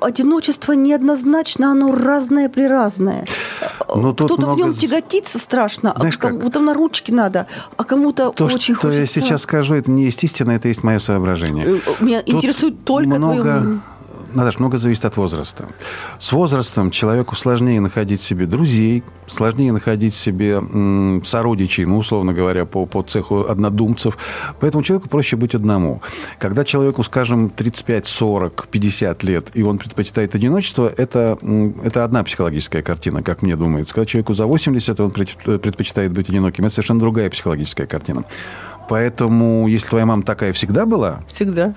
одиночество 0.00 0.72
неоднозначно, 0.72 1.70
оно 1.70 1.92
разное 1.92 2.48
приразное. 2.48 3.26
Но 3.94 4.12
тут 4.12 4.32
Кто-то 4.32 4.54
в 4.54 4.56
нем 4.56 4.72
тяготиться 4.72 5.38
страшно, 5.38 5.94
Знаешь 5.98 6.16
а 6.16 6.28
кому-то 6.28 6.60
на 6.60 6.74
ручки 6.74 7.12
надо, 7.12 7.46
а 7.76 7.84
кому-то 7.84 8.30
То, 8.30 8.46
очень 8.46 8.74
что 8.74 8.88
хочется... 8.88 9.00
я 9.00 9.06
сейчас 9.06 9.42
скажу, 9.42 9.74
это 9.74 9.90
не 9.90 10.06
истина, 10.06 10.52
это 10.52 10.68
есть 10.68 10.82
мое 10.82 10.98
соображение. 10.98 11.66
Э, 11.66 11.78
Меня 12.00 12.22
Тут 12.22 12.36
интересует 12.36 12.84
только 12.84 13.16
твое 13.16 13.18
много, 13.18 13.60
мнение. 13.60 13.80
Наташ, 14.34 14.58
много 14.58 14.78
зависит 14.78 15.04
от 15.04 15.16
возраста. 15.16 15.68
С 16.18 16.32
возрастом 16.32 16.90
человеку 16.90 17.36
сложнее 17.36 17.80
находить 17.80 18.20
себе 18.20 18.46
друзей, 18.46 19.04
сложнее 19.26 19.72
находить 19.72 20.12
себе 20.14 20.54
м, 20.54 21.22
сородичей, 21.24 21.84
ну, 21.84 21.98
условно 21.98 22.32
говоря, 22.32 22.64
по, 22.64 22.84
по 22.86 23.02
цеху 23.02 23.46
однодумцев. 23.48 24.18
Поэтому 24.60 24.82
человеку 24.82 25.08
проще 25.08 25.36
быть 25.36 25.54
одному. 25.54 26.02
Когда 26.38 26.64
человеку, 26.64 27.04
скажем, 27.04 27.48
35, 27.48 28.06
40, 28.06 28.66
50 28.70 29.22
лет, 29.22 29.50
и 29.54 29.62
он 29.62 29.78
предпочитает 29.78 30.34
одиночество, 30.34 30.92
это, 30.96 31.38
м, 31.42 31.76
это 31.84 32.02
одна 32.04 32.24
психологическая 32.24 32.82
картина, 32.82 33.22
как 33.22 33.42
мне 33.42 33.54
думается. 33.56 33.94
Когда 33.94 34.06
человеку 34.06 34.34
за 34.34 34.46
80, 34.46 34.98
и 34.98 35.02
он 35.02 35.10
пред- 35.12 35.62
предпочитает 35.62 36.12
быть 36.12 36.28
одиноким, 36.28 36.64
это 36.64 36.74
совершенно 36.74 36.98
другая 37.00 37.30
психологическая 37.30 37.86
картина. 37.86 38.24
Поэтому, 38.88 39.66
если 39.68 39.88
твоя 39.88 40.06
мама 40.06 40.22
такая 40.22 40.52
всегда 40.52 40.86
была, 40.86 41.20
Всегда. 41.28 41.74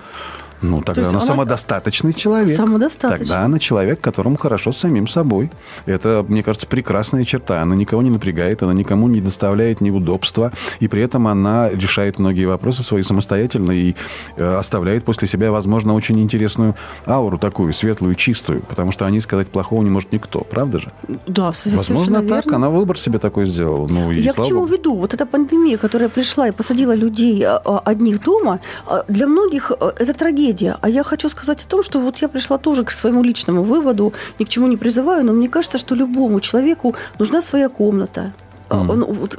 Ну, 0.62 0.82
тогда 0.82 1.02
она, 1.02 1.10
она 1.10 1.20
самодостаточный 1.20 2.12
человек. 2.12 2.56
Самодостаточный. 2.56 3.26
Тогда 3.26 3.44
она 3.44 3.58
человек, 3.58 4.00
которому 4.00 4.36
хорошо 4.36 4.72
с 4.72 4.78
самим 4.78 5.06
собой. 5.08 5.50
Это, 5.86 6.24
мне 6.26 6.42
кажется, 6.42 6.66
прекрасная 6.66 7.24
черта. 7.24 7.62
Она 7.62 7.76
никого 7.76 8.02
не 8.02 8.10
напрягает, 8.10 8.62
она 8.62 8.72
никому 8.72 9.08
не 9.08 9.20
доставляет 9.20 9.80
неудобства. 9.80 10.52
И 10.80 10.88
при 10.88 11.02
этом 11.02 11.28
она 11.28 11.70
решает 11.70 12.18
многие 12.18 12.46
вопросы 12.46 12.82
свои 12.82 13.02
самостоятельно 13.02 13.72
и 13.72 13.94
э, 14.36 14.56
оставляет 14.56 15.04
после 15.04 15.28
себя, 15.28 15.52
возможно, 15.52 15.94
очень 15.94 16.18
интересную 16.20 16.74
ауру 17.06 17.38
такую, 17.38 17.72
светлую, 17.72 18.14
чистую. 18.14 18.62
Потому 18.62 18.90
что 18.92 19.06
о 19.06 19.10
ней 19.10 19.20
сказать 19.20 19.48
плохого 19.48 19.82
не 19.82 19.90
может 19.90 20.12
никто. 20.12 20.40
Правда 20.40 20.78
же? 20.78 20.92
Да, 21.26 21.52
Возможно, 21.66 22.22
так. 22.22 22.46
Верно. 22.46 22.56
Она 22.56 22.70
выбор 22.70 22.98
себе 22.98 23.18
такой 23.18 23.46
сделала. 23.46 23.86
Ну, 23.88 24.10
и 24.10 24.20
Я 24.20 24.32
к 24.32 24.44
чему 24.44 24.60
Богу. 24.60 24.72
веду? 24.72 24.94
Вот 24.96 25.14
эта 25.14 25.26
пандемия, 25.26 25.78
которая 25.78 26.08
пришла 26.08 26.48
и 26.48 26.50
посадила 26.50 26.94
людей 26.94 27.44
а, 27.44 27.60
а, 27.64 27.78
одних 27.84 28.22
дома, 28.22 28.60
а, 28.86 29.04
для 29.08 29.26
многих 29.26 29.70
это 29.70 30.14
трагедия. 30.14 30.47
А 30.80 30.88
я 30.88 31.02
хочу 31.02 31.28
сказать 31.28 31.64
о 31.64 31.68
том, 31.68 31.82
что 31.82 32.00
вот 32.00 32.18
я 32.18 32.28
пришла 32.28 32.58
тоже 32.58 32.84
к 32.84 32.90
своему 32.90 33.22
личному 33.22 33.62
выводу, 33.62 34.12
ни 34.38 34.44
к 34.44 34.48
чему 34.48 34.66
не 34.66 34.76
призываю, 34.76 35.24
но 35.24 35.32
мне 35.32 35.48
кажется, 35.48 35.78
что 35.78 35.94
любому 35.94 36.40
человеку 36.40 36.94
нужна 37.18 37.42
своя 37.42 37.68
комната. 37.68 38.32
Mm. 38.70 38.90
Он, 38.90 39.04
вот, 39.04 39.36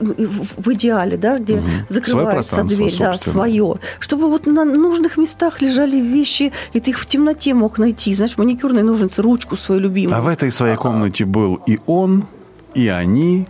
в 0.58 0.74
идеале, 0.74 1.18
да, 1.18 1.38
где 1.38 1.56
mm 1.56 1.64
закрывается 1.90 2.64
дверь, 2.64 2.96
да, 2.98 3.14
свое. 3.14 3.76
Чтобы 4.00 4.28
вот 4.28 4.48
на 4.48 4.66
нужных 4.66 5.18
местах 5.18 5.62
лежали 5.62 5.98
вещи, 5.98 6.52
и 6.74 6.80
ты 6.80 6.92
их 6.92 7.00
в 7.00 7.06
темноте 7.06 7.54
мог 7.54 7.78
найти. 7.78 8.14
Знаешь, 8.16 8.38
маникюрной 8.38 8.84
ножницы, 8.84 9.22
ручку 9.22 9.56
свою 9.56 9.82
любимую. 9.82 10.18
А 10.18 10.22
в 10.22 10.28
этой 10.28 10.52
своей 10.52 10.76
комнате 10.76 11.26
был 11.26 11.60
и 11.68 11.80
он, 11.86 12.26
и 12.74 12.88
они, 12.88 13.48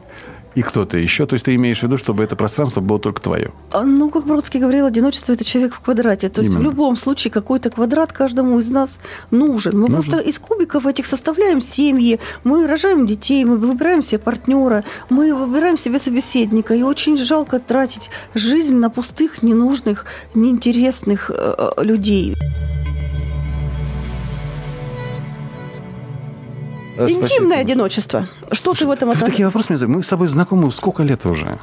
и 0.59 0.61
кто-то 0.61 0.97
еще. 0.97 1.25
То 1.25 1.35
есть 1.35 1.45
ты 1.45 1.55
имеешь 1.55 1.79
в 1.79 1.83
виду, 1.83 1.97
чтобы 1.97 2.21
это 2.21 2.35
пространство 2.35 2.81
было 2.81 2.99
только 2.99 3.21
твое? 3.21 3.51
А, 3.71 3.83
ну, 3.83 4.09
как 4.09 4.25
Бродский 4.25 4.59
говорил, 4.59 4.85
одиночество– 4.85 5.31
это 5.33 5.45
человек 5.45 5.73
в 5.73 5.79
квадрате. 5.79 6.27
То 6.27 6.41
есть 6.41 6.53
Именно. 6.53 6.69
в 6.69 6.71
любом 6.71 6.97
случае 6.97 7.31
какой-то 7.31 7.69
квадрат 7.69 8.11
каждому 8.11 8.59
из 8.59 8.69
нас 8.69 8.99
нужен. 9.31 9.73
Мы 9.73 9.87
нужен. 9.87 9.95
просто 9.95 10.29
из 10.29 10.37
кубиков 10.37 10.85
этих 10.85 11.07
составляем 11.07 11.61
семьи, 11.61 12.19
мы 12.43 12.67
рожаем 12.67 13.07
детей, 13.07 13.45
мы 13.45 13.55
выбираем 13.55 14.01
себе 14.01 14.19
партнера, 14.19 14.83
мы 15.09 15.33
выбираем 15.33 15.77
себе 15.77 15.97
собеседника. 15.97 16.75
И 16.75 16.81
очень 16.81 17.15
жалко 17.15 17.59
тратить 17.59 18.09
жизнь 18.33 18.75
на 18.75 18.89
пустых, 18.89 19.41
ненужных, 19.41 20.05
неинтересных 20.35 21.31
э, 21.33 21.55
э 21.57 21.83
людей. 21.85 22.35
Интимное 27.07 27.27
Спасибо. 27.27 27.55
одиночество. 27.59 28.27
Что 28.51 28.63
Слушай, 28.63 28.79
ты 28.79 28.87
в 28.87 28.91
этом 28.91 29.09
отношении? 29.09 29.31
Такие 29.31 29.45
вопросы 29.45 29.73
мне 29.73 29.87
Мы 29.87 30.03
с 30.03 30.07
тобой 30.07 30.27
знакомы 30.27 30.71
сколько 30.71 31.03
лет 31.03 31.25
уже? 31.25 31.59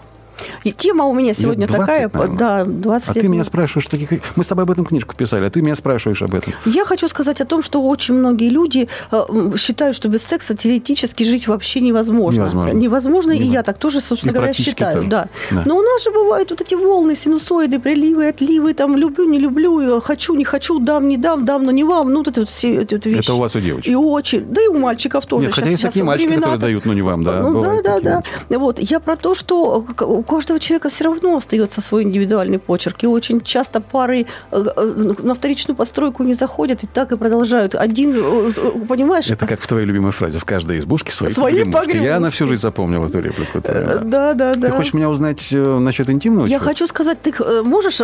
И 0.64 0.73
тема 0.73 1.05
у 1.05 1.14
меня 1.14 1.35
сегодня 1.35 1.66
20, 1.66 1.81
такая, 1.81 2.11
наверное. 2.12 2.37
да, 2.38 2.64
20 2.64 3.09
а 3.09 3.14
лет. 3.14 3.23
ты 3.23 3.28
меня 3.28 3.45
спрашиваешь 3.45 3.87
таких... 3.87 4.11
Мы 4.37 4.45
с 4.45 4.47
тобой 4.47 4.64
об 4.64 4.71
этом 4.71 4.85
книжку 4.85 5.14
писали, 5.14 5.45
а 5.45 5.50
ты 5.50 5.62
меня 5.62 5.75
спрашиваешь 5.75 6.23
об 6.23 6.35
этом. 6.35 6.52
Я 6.64 6.85
хочу 6.85 7.09
сказать 7.09 7.40
о 7.40 7.45
том, 7.45 7.62
что 7.62 7.83
очень 7.83 8.14
многие 8.14 8.49
люди 8.49 8.88
э, 9.11 9.25
считают, 9.57 9.97
что 9.97 10.09
без 10.09 10.23
секса 10.23 10.57
теоретически 10.57 11.25
жить 11.25 11.49
вообще 11.49 11.81
невозможно. 11.81 12.40
Невозможно. 12.40 12.76
Невозможно, 12.76 13.33
и 13.33 13.45
я 13.45 13.62
так 13.62 13.78
тоже, 13.78 14.00
собственно 14.00 14.33
и 14.33 14.35
говоря, 14.35 14.52
считаю. 14.52 15.05
Да. 15.05 15.28
да. 15.50 15.62
Но 15.64 15.76
у 15.76 15.83
нас 15.83 16.02
же 16.02 16.11
бывают 16.11 16.50
вот 16.50 16.61
эти 16.61 16.75
волны, 16.75 17.16
синусоиды, 17.16 17.78
приливы, 17.78 18.28
отливы, 18.28 18.75
там, 18.75 18.97
люблю, 18.97 19.25
не 19.25 19.38
люблю, 19.38 20.00
хочу, 20.00 20.35
не 20.35 20.45
хочу, 20.45 20.78
дам, 20.78 21.09
не 21.09 21.16
дам, 21.16 21.45
дам, 21.45 21.64
но 21.64 21.71
не 21.71 21.85
вам. 21.85 22.12
Ну, 22.12 22.19
вот 22.19 22.28
это 22.28 22.40
вот 22.40 22.50
все 22.50 22.83
эти 22.83 22.95
вот 22.95 23.07
вещи. 23.07 23.21
Это 23.21 23.35
у 23.35 23.38
вас 23.38 23.55
у 23.55 23.61
девочек? 23.61 23.88
И 23.88 23.95
очень. 23.95 24.45
Да 24.47 24.62
и 24.62 24.66
у 24.69 24.78
мальчиков 24.78 25.26
тоже. 25.26 25.47
Нет, 25.47 25.55
хотя 25.55 25.69
есть 25.69 25.83
такие 25.83 26.05
мальчики, 26.05 26.35
которые 26.35 26.59
дают, 26.59 26.85
но 26.85 26.95
не 26.95 27.02
вам, 27.02 27.23
да? 27.23 27.40
Ну, 27.40 27.62
да, 27.62 27.81
да, 27.83 28.00
да. 28.00 28.59
Вот. 28.59 28.78
Я 28.78 29.00
про 29.00 29.16
то, 29.16 29.35
что 29.35 29.85
у 30.00 30.23
каждого 30.26 30.61
человека 30.61 30.88
все 30.90 31.04
равно 31.04 31.37
остается 31.37 31.80
свой 31.80 32.02
индивидуальный 32.02 32.59
почерк. 32.59 33.02
И 33.04 33.06
очень 33.06 33.40
часто 33.40 33.80
пары 33.80 34.26
э, 34.50 34.64
э, 34.76 35.14
на 35.23 35.35
вторичную 35.35 35.76
постройку 35.76 36.23
не 36.25 36.35
заходят 36.35 36.83
и 36.85 36.87
так 36.87 37.12
и 37.12 37.16
продолжают. 37.16 37.75
Один, 37.75 38.14
э, 38.16 38.52
понимаешь? 38.88 39.30
Это 39.30 39.47
как 39.47 39.61
в 39.61 39.66
твоей 39.66 39.87
любимой 39.87 40.12
фразе. 40.12 40.38
В 40.38 40.45
каждой 40.45 40.78
избушке 40.78 41.12
свои, 41.12 41.30
свои 41.30 41.64
погремушки. 41.64 42.04
Я 42.04 42.21
на 42.21 42.30
всю 42.30 42.47
жизнь 42.47 42.62
запомнил 42.62 43.04
эту 43.04 43.21
реплику. 43.21 43.61
Да, 43.62 44.35
да, 44.35 44.35
да. 44.35 44.54
Ты 44.54 44.71
хочешь 44.71 44.95
меня 44.95 45.09
узнать 45.09 45.49
насчет 45.52 46.11
интимного? 46.11 46.47
Я 46.47 46.59
хочу 46.59 46.87
сказать, 46.87 47.23
ты 47.23 47.33
можешь, 47.62 48.00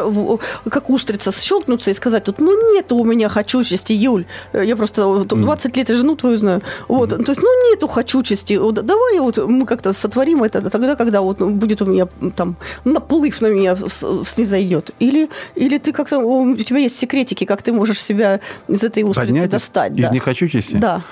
как 0.68 0.90
устрица, 0.90 1.32
щелкнуться 1.32 1.90
и 1.90 1.94
сказать, 1.94 2.24
тут, 2.24 2.40
ну, 2.40 2.74
нет 2.74 2.92
у 2.92 3.04
меня 3.04 3.28
хочучести, 3.28 3.92
Юль. 3.92 4.24
Я 4.52 4.76
просто 4.76 5.24
20 5.24 5.76
лет 5.76 5.90
и 5.90 5.94
жену 5.94 6.16
твою 6.16 6.38
знаю. 6.38 6.62
Вот. 6.88 7.10
То 7.10 7.32
есть, 7.32 7.42
ну, 7.42 7.70
нету 7.70 7.88
хочучести. 7.88 8.58
Давай 8.72 9.18
вот 9.20 9.38
мы 9.38 9.66
как-то 9.66 9.92
сотворим 9.92 10.42
это 10.42 10.70
тогда, 10.70 10.96
когда 10.96 11.20
вот 11.20 11.40
будет 11.40 11.82
у 11.82 11.86
меня 11.86 12.06
там 12.37 12.57
наплыв 12.85 13.40
на 13.40 13.49
меня 13.49 13.76
снизойдет? 13.76 14.90
Или, 14.99 15.28
или 15.54 15.78
ты 15.78 15.92
как-то, 15.92 16.19
у 16.19 16.57
тебя 16.57 16.78
есть 16.78 16.99
секретики, 16.99 17.45
как 17.45 17.62
ты 17.62 17.73
можешь 17.73 18.00
себя 18.00 18.40
из 18.69 18.83
этой 18.83 19.02
устрицы 19.02 19.26
Поднять 19.26 19.50
достать? 19.50 19.92
Из, 19.92 20.07
да. 20.07 20.14
нехочучести? 20.14 20.76
Да. 20.76 21.02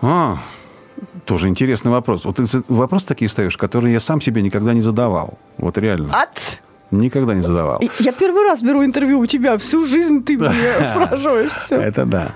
А, 0.00 0.38
тоже 1.24 1.48
интересный 1.48 1.90
вопрос. 1.90 2.24
Вот 2.24 2.36
ты 2.36 2.44
вопросы 2.68 3.06
такие 3.06 3.28
ставишь, 3.28 3.56
которые 3.56 3.92
я 3.92 4.00
сам 4.00 4.20
себе 4.20 4.42
никогда 4.42 4.72
не 4.72 4.82
задавал. 4.82 5.38
Вот 5.58 5.78
реально. 5.78 6.12
От? 6.14 6.60
Никогда 6.90 7.34
не 7.34 7.42
задавал. 7.42 7.82
Я 7.98 8.12
первый 8.12 8.44
раз 8.44 8.62
беру 8.62 8.82
интервью 8.84 9.18
у 9.18 9.26
тебя. 9.26 9.58
Всю 9.58 9.86
жизнь 9.86 10.24
ты 10.24 10.36
меня 10.36 10.94
спрашиваешь. 10.94 11.52
Все. 11.52 11.76
Это 11.76 12.06
да. 12.06 12.32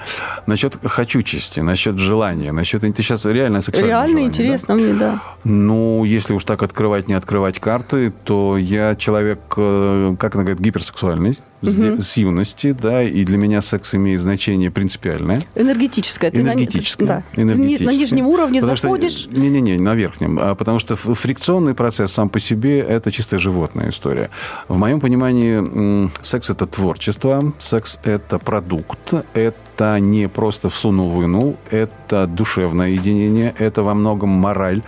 Насчет 0.47 0.78
хочучести, 0.85 1.61
насчет 1.61 1.99
желания, 1.99 2.52
насчет... 2.52 2.82
Ты 2.82 2.92
сейчас 3.02 3.25
реально 3.25 3.62
сексуальное 3.62 3.90
Реально 3.90 4.09
желание, 4.09 4.28
интересно 4.28 4.76
да? 4.76 4.82
мне, 4.82 4.92
да. 4.92 5.23
Ну, 5.44 6.04
если 6.04 6.35
уж 6.35 6.44
так 6.44 6.62
открывать, 6.62 7.09
не 7.09 7.14
открывать 7.14 7.61
карты, 7.61 8.12
то 8.25 8.59
я 8.59 8.94
человек, 8.94 9.40
э, 9.56 10.16
как 10.18 10.35
она 10.35 10.44
говорит, 10.44 10.61
гиперсексуальный 10.61 11.38
с 11.62 12.16
юности, 12.16 12.73
да, 12.73 13.02
и 13.02 13.25
для 13.25 13.37
меня 13.37 13.61
секс 13.61 13.95
имеет 13.95 14.21
значение 14.21 14.71
принципиальное. 14.71 15.42
Энергетическое. 15.54 16.31
Энергетическое. 16.31 17.09
да. 17.09 17.23
Энергетическое. 17.40 17.87
на 17.87 17.92
нижнем 17.92 18.26
уровне 18.26 18.61
потому 18.61 18.76
заходишь. 18.76 19.26
Не-не-не, 19.31 19.78
на 19.78 19.95
верхнем. 19.95 20.38
А 20.40 20.54
потому 20.54 20.78
что 20.78 20.97
фрикционный 20.97 21.75
процесс 21.75 22.12
сам 22.12 22.28
по 22.28 22.40
себе– 22.40 22.81
это 22.81 23.12
чисто 23.12 23.38
животная 23.38 23.90
история. 23.90 24.31
В 24.69 24.78
моем 24.78 25.00
понимании 25.00 26.11
секс– 26.23 26.50
это 26.50 26.66
творчество, 26.66 27.52
секс– 27.59 27.99
это 28.04 28.38
продукт, 28.38 29.14
это 29.35 29.99
не 30.00 30.28
просто 30.28 30.69
всунул-вынул, 30.69 31.57
это 31.71 32.26
душевное 32.26 32.90
единение, 32.90 33.54
это 33.59 33.83
во 33.83 33.95
многом 33.95 34.31
мораль, 34.31 34.83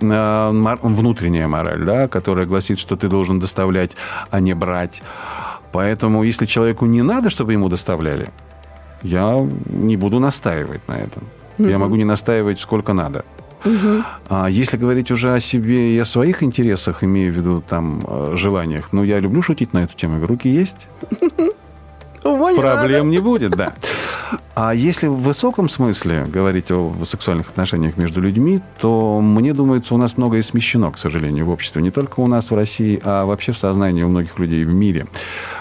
а, 0.00 0.50
внутренняя 0.82 1.48
мораль, 1.48 1.84
да, 1.84 2.08
которая 2.08 2.46
гласит, 2.46 2.78
что 2.78 2.96
ты 2.96 3.08
должен 3.08 3.38
доставлять, 3.38 3.96
а 4.30 4.40
не 4.40 4.54
брать. 4.54 5.02
Поэтому, 5.72 6.22
если 6.22 6.46
человеку 6.46 6.86
не 6.86 7.02
надо, 7.02 7.30
чтобы 7.30 7.52
ему 7.52 7.68
доставляли, 7.68 8.28
я 9.02 9.46
не 9.66 9.96
буду 9.96 10.20
настаивать 10.20 10.86
на 10.88 10.98
этом. 10.98 11.22
Угу. 11.58 11.68
Я 11.68 11.78
могу 11.78 11.96
не 11.96 12.04
настаивать 12.04 12.60
сколько 12.60 12.92
надо. 12.92 13.24
Угу. 13.64 14.04
А 14.28 14.50
если 14.50 14.76
говорить 14.76 15.10
уже 15.10 15.34
о 15.34 15.40
себе 15.40 15.94
и 15.94 15.98
о 15.98 16.04
своих 16.04 16.42
интересах, 16.42 17.04
имею 17.04 17.32
в 17.32 17.36
виду 17.36 17.62
там 17.66 18.36
желаниях, 18.36 18.92
ну, 18.92 19.04
я 19.04 19.20
люблю 19.20 19.42
шутить 19.42 19.72
на 19.72 19.84
эту 19.84 19.96
тему. 19.96 20.24
Руки 20.26 20.48
есть? 20.48 20.88
Проблем 22.22 23.10
не 23.10 23.18
будет, 23.18 23.52
да. 23.52 23.74
А 24.54 24.74
если 24.74 25.06
в 25.06 25.16
высоком 25.16 25.68
смысле 25.68 26.26
говорить 26.26 26.70
о 26.70 26.92
сексуальных 27.06 27.48
отношениях 27.48 27.96
между 27.96 28.20
людьми, 28.20 28.60
то, 28.80 29.20
мне 29.20 29.52
думается, 29.52 29.94
у 29.94 29.96
нас 29.96 30.16
многое 30.16 30.42
смещено, 30.42 30.90
к 30.90 30.98
сожалению, 30.98 31.46
в 31.46 31.50
обществе. 31.50 31.82
Не 31.82 31.90
только 31.90 32.20
у 32.20 32.26
нас 32.26 32.50
в 32.50 32.54
России, 32.54 33.00
а 33.02 33.24
вообще 33.24 33.52
в 33.52 33.58
сознании 33.58 34.02
у 34.02 34.08
многих 34.08 34.38
людей 34.38 34.64
в 34.64 34.72
мире. 34.72 35.06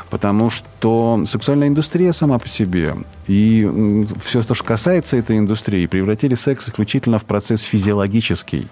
Потому 0.10 0.50
что 0.50 1.24
сексуальная 1.26 1.70
индустрия 1.70 2.12
сама 2.12 2.38
по 2.38 2.50
себе 2.50 2.96
и 3.28 4.06
все, 4.26 4.44
что 4.44 4.54
касается 4.56 5.16
этой 5.16 5.38
индустрии, 5.38 5.86
превратили 5.86 6.36
секс 6.36 6.68
исключительно 6.68 7.18
в 7.18 7.24
процесс 7.24 7.62
физиологический 7.62 8.68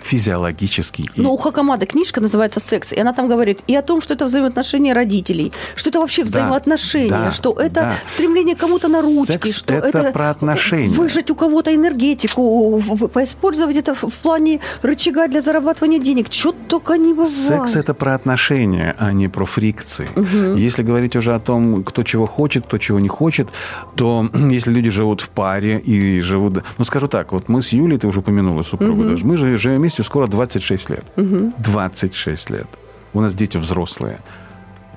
физиологический. 0.00 1.10
Ну, 1.16 1.32
у 1.32 1.36
Хакамады 1.36 1.86
книжка 1.86 2.20
называется 2.20 2.60
«Секс», 2.60 2.92
и 2.92 3.00
она 3.00 3.12
там 3.12 3.28
говорит 3.28 3.60
и 3.66 3.76
о 3.76 3.82
том, 3.82 4.00
что 4.00 4.14
это 4.14 4.24
взаимоотношения 4.24 4.92
родителей, 4.92 5.52
что 5.76 5.90
это 5.90 6.00
вообще 6.00 6.24
взаимоотношения, 6.24 7.08
да, 7.08 7.32
что 7.32 7.52
это 7.52 7.80
да. 7.80 7.94
стремление 8.06 8.56
кому-то 8.56 8.88
на 8.88 9.02
ручки, 9.02 9.32
Секс 9.32 9.56
что 9.56 9.74
это, 9.74 9.98
это 9.98 10.12
про 10.12 10.30
отношения. 10.30 10.94
выжать 10.94 11.30
у 11.30 11.34
кого-то 11.34 11.74
энергетику, 11.74 12.82
поиспользовать 13.12 13.76
это 13.76 13.94
в 13.94 14.12
плане 14.22 14.60
рычага 14.82 15.28
для 15.28 15.40
зарабатывания 15.40 15.98
денег. 15.98 16.26
Что 16.30 16.52
только 16.52 16.96
не 16.98 17.12
бывает. 17.12 17.28
Секс– 17.30 17.76
это 17.76 17.94
про 17.94 18.14
отношения, 18.14 18.94
а 18.98 19.12
не 19.12 19.28
про 19.28 19.44
фрикции. 19.44 20.08
Угу. 20.16 20.56
Если 20.56 20.82
говорить 20.82 21.16
уже 21.16 21.34
о 21.34 21.40
том, 21.40 21.84
кто 21.84 22.02
чего 22.02 22.26
хочет, 22.26 22.66
кто 22.66 22.78
чего 22.78 23.00
не 23.00 23.08
хочет, 23.08 23.48
то 23.96 24.28
если 24.50 24.70
люди 24.72 24.90
живут 24.90 25.20
в 25.20 25.28
паре 25.28 25.78
и 25.78 26.20
живут... 26.20 26.62
Ну, 26.78 26.84
скажу 26.84 27.08
так, 27.08 27.32
вот 27.32 27.48
мы 27.48 27.62
с 27.62 27.72
Юлей, 27.72 27.98
ты 27.98 28.06
уже 28.06 28.20
упомянула 28.20 28.62
супругу 28.62 29.00
угу. 29.02 29.10
даже, 29.10 29.26
мы 29.26 29.36
же 29.36 29.56
живем 29.56 29.87
вместе 29.88 30.02
скоро 30.02 30.26
26 30.26 30.90
лет. 30.90 31.04
Угу. 31.16 31.54
26 31.58 32.50
лет. 32.50 32.66
У 33.14 33.22
нас 33.22 33.34
дети 33.34 33.56
взрослые. 33.56 34.20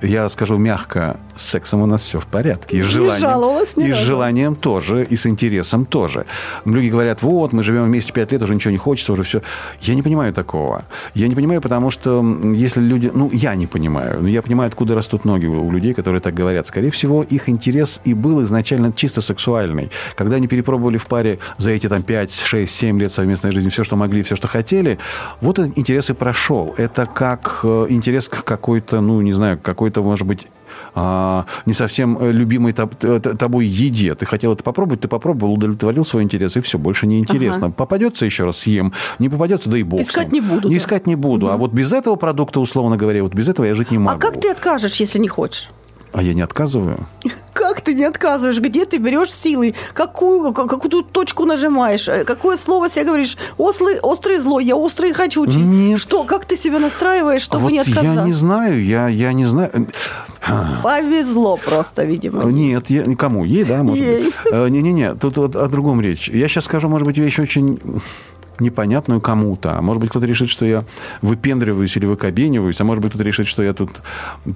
Я 0.02 0.28
скажу 0.28 0.56
мягко, 0.56 1.16
с 1.36 1.46
сексом 1.46 1.82
у 1.82 1.86
нас 1.86 2.02
все 2.02 2.18
в 2.18 2.26
порядке. 2.26 2.76
И 2.76 2.82
с 2.82 2.86
желанием, 2.86 3.20
жаловалась 3.20 3.74
и 3.76 3.92
с 3.92 3.96
желанием 3.96 4.54
тоже, 4.54 5.04
и 5.04 5.16
с 5.16 5.26
интересом 5.26 5.84
тоже. 5.84 6.26
Люди 6.64 6.88
говорят, 6.88 7.22
вот, 7.22 7.52
мы 7.52 7.62
живем 7.62 7.84
вместе 7.84 8.12
пять 8.12 8.32
лет, 8.32 8.42
уже 8.42 8.54
ничего 8.54 8.70
не 8.70 8.78
хочется, 8.78 9.12
уже 9.12 9.22
все. 9.22 9.42
Я 9.80 9.94
не 9.94 10.02
понимаю 10.02 10.32
такого. 10.32 10.84
Я 11.14 11.28
не 11.28 11.34
понимаю, 11.34 11.60
потому 11.60 11.90
что 11.90 12.24
если 12.54 12.80
люди... 12.80 13.10
Ну, 13.14 13.30
я 13.32 13.54
не 13.54 13.66
понимаю. 13.66 14.22
Но 14.22 14.28
я 14.28 14.42
понимаю, 14.42 14.68
откуда 14.68 14.94
растут 14.94 15.24
ноги 15.24 15.46
у 15.46 15.70
людей, 15.70 15.94
которые 15.94 16.20
так 16.20 16.34
говорят. 16.34 16.66
Скорее 16.66 16.90
всего, 16.90 17.22
их 17.22 17.48
интерес 17.48 18.00
и 18.04 18.14
был 18.14 18.42
изначально 18.44 18.92
чисто 18.92 19.20
сексуальный. 19.20 19.90
Когда 20.16 20.36
они 20.36 20.48
перепробовали 20.48 20.96
в 20.96 21.06
паре 21.06 21.38
за 21.58 21.70
эти 21.70 21.88
там 21.88 22.02
5, 22.02 22.32
6, 22.32 22.74
7 22.74 23.00
лет 23.00 23.12
совместной 23.12 23.52
жизни 23.52 23.70
все, 23.70 23.84
что 23.84 23.96
могли, 23.96 24.22
все, 24.22 24.36
что 24.36 24.48
хотели, 24.48 24.98
вот 25.40 25.58
интерес 25.58 26.10
и 26.10 26.14
прошел. 26.14 26.74
Это 26.76 27.06
как 27.06 27.60
э, 27.64 27.86
интерес 27.88 28.28
к 28.28 28.44
какой-то, 28.44 29.00
ну, 29.00 29.20
не 29.20 29.32
знаю, 29.32 29.58
какой-то, 29.92 30.02
может 30.02 30.26
быть, 30.26 30.46
а, 30.94 31.46
не 31.66 31.74
совсем 31.74 32.18
э, 32.18 32.32
любимой 32.32 32.72
тобой 32.72 33.66
еде. 33.66 34.14
Ты 34.14 34.26
хотел 34.26 34.52
это 34.52 34.62
попробовать, 34.62 35.00
ты 35.00 35.08
попробовал, 35.08 35.54
удовлетворил 35.54 36.04
свой 36.04 36.22
интерес, 36.22 36.56
и 36.56 36.60
все, 36.60 36.78
больше 36.78 37.06
не 37.06 37.18
интересно. 37.18 37.70
Попадется 37.70 38.24
еще 38.24 38.44
раз, 38.44 38.58
съем. 38.58 38.92
Не 39.18 39.28
попадется, 39.28 39.70
да 39.70 39.78
и 39.78 39.82
бог. 39.82 40.00
Искать 40.00 40.32
не 40.32 40.40
буду, 40.40 40.68
Не 40.68 40.74
да. 40.76 40.78
искать 40.78 41.06
не 41.06 41.16
буду. 41.16 41.50
А 41.50 41.56
вот 41.56 41.72
без 41.72 41.92
этого 41.92 42.16
продукта, 42.16 42.60
условно 42.60 42.96
говоря, 42.96 43.22
вот 43.22 43.34
без 43.34 43.48
этого 43.48 43.66
я 43.66 43.74
жить 43.74 43.90
не 43.90 43.98
могу. 43.98 44.16
А 44.16 44.20
как 44.20 44.40
ты 44.40 44.50
откажешь, 44.50 44.96
если 44.96 45.18
не 45.18 45.28
хочешь? 45.28 45.70
А 46.12 46.22
я 46.22 46.34
не 46.34 46.42
отказываю. 46.42 47.06
Как 47.54 47.80
ты 47.80 47.94
не 47.94 48.04
отказываешь? 48.04 48.58
Где 48.60 48.84
ты 48.84 48.98
берешь 48.98 49.32
силы? 49.32 49.74
Какую, 49.94 50.52
ка- 50.52 50.66
какую 50.66 51.02
точку 51.04 51.44
нажимаешь? 51.46 52.06
Э, 52.08 52.24
Какое 52.24 52.56
слово 52.56 52.90
себе 52.90 53.04
говоришь? 53.04 53.36
Ослый, 53.56 53.98
острый 54.00 54.38
злой, 54.38 54.64
я 54.64 54.76
острый 54.76 55.12
хочучий. 55.14 55.60
Нет. 55.60 55.98
Что, 56.00 56.24
как 56.24 56.44
ты 56.44 56.56
себя 56.56 56.78
настраиваешь, 56.80 57.42
чтобы 57.42 57.64
вот 57.64 57.72
не 57.72 57.78
отказаться? 57.78 58.12
я 58.12 58.22
не 58.24 58.32
знаю, 58.32 58.84
я, 58.84 59.08
я 59.08 59.32
не 59.32 59.46
знаю. 59.46 59.88
Повезло 60.82 61.56
просто, 61.56 62.04
видимо. 62.04 62.44
Нет, 62.44 62.90
я, 62.90 63.04
кому? 63.16 63.44
Ей, 63.44 63.64
да, 63.64 63.82
может 63.82 64.04
Ей. 64.04 64.24
быть. 64.24 64.34
Э, 64.50 64.68
Не-не-не, 64.68 65.14
тут 65.14 65.36
вот 65.38 65.56
о 65.56 65.66
другом 65.68 66.00
речь. 66.00 66.28
Я 66.28 66.48
сейчас 66.48 66.64
скажу, 66.64 66.88
может 66.88 67.06
быть, 67.06 67.18
вещь 67.18 67.38
очень 67.38 67.80
непонятную 68.62 69.20
кому-то. 69.20 69.78
А 69.78 69.82
может 69.82 70.00
быть, 70.00 70.10
кто-то 70.10 70.26
решит, 70.26 70.48
что 70.48 70.66
я 70.66 70.84
выпендриваюсь 71.20 71.96
или 71.96 72.06
выкобениваюсь, 72.06 72.80
а 72.80 72.84
может 72.84 73.02
быть, 73.02 73.10
кто-то 73.10 73.24
решит, 73.24 73.46
что 73.46 73.62
я 73.62 73.72
тут 73.72 74.02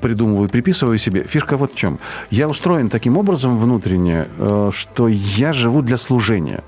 придумываю, 0.01 0.49
приписываю 0.49 0.99
себе. 0.99 1.25
Фишка 1.25 1.57
вот 1.57 1.73
в 1.73 1.77
чем. 1.77 1.99
Я 2.31 2.49
устроен 2.49 2.89
таким 2.89 3.19
образом 3.19 3.59
внутренне, 3.59 4.27
э, 4.39 4.71
что 4.73 5.09
я 5.09 5.53
живу 5.53 5.83
для 5.83 5.97
служения. 5.97 6.63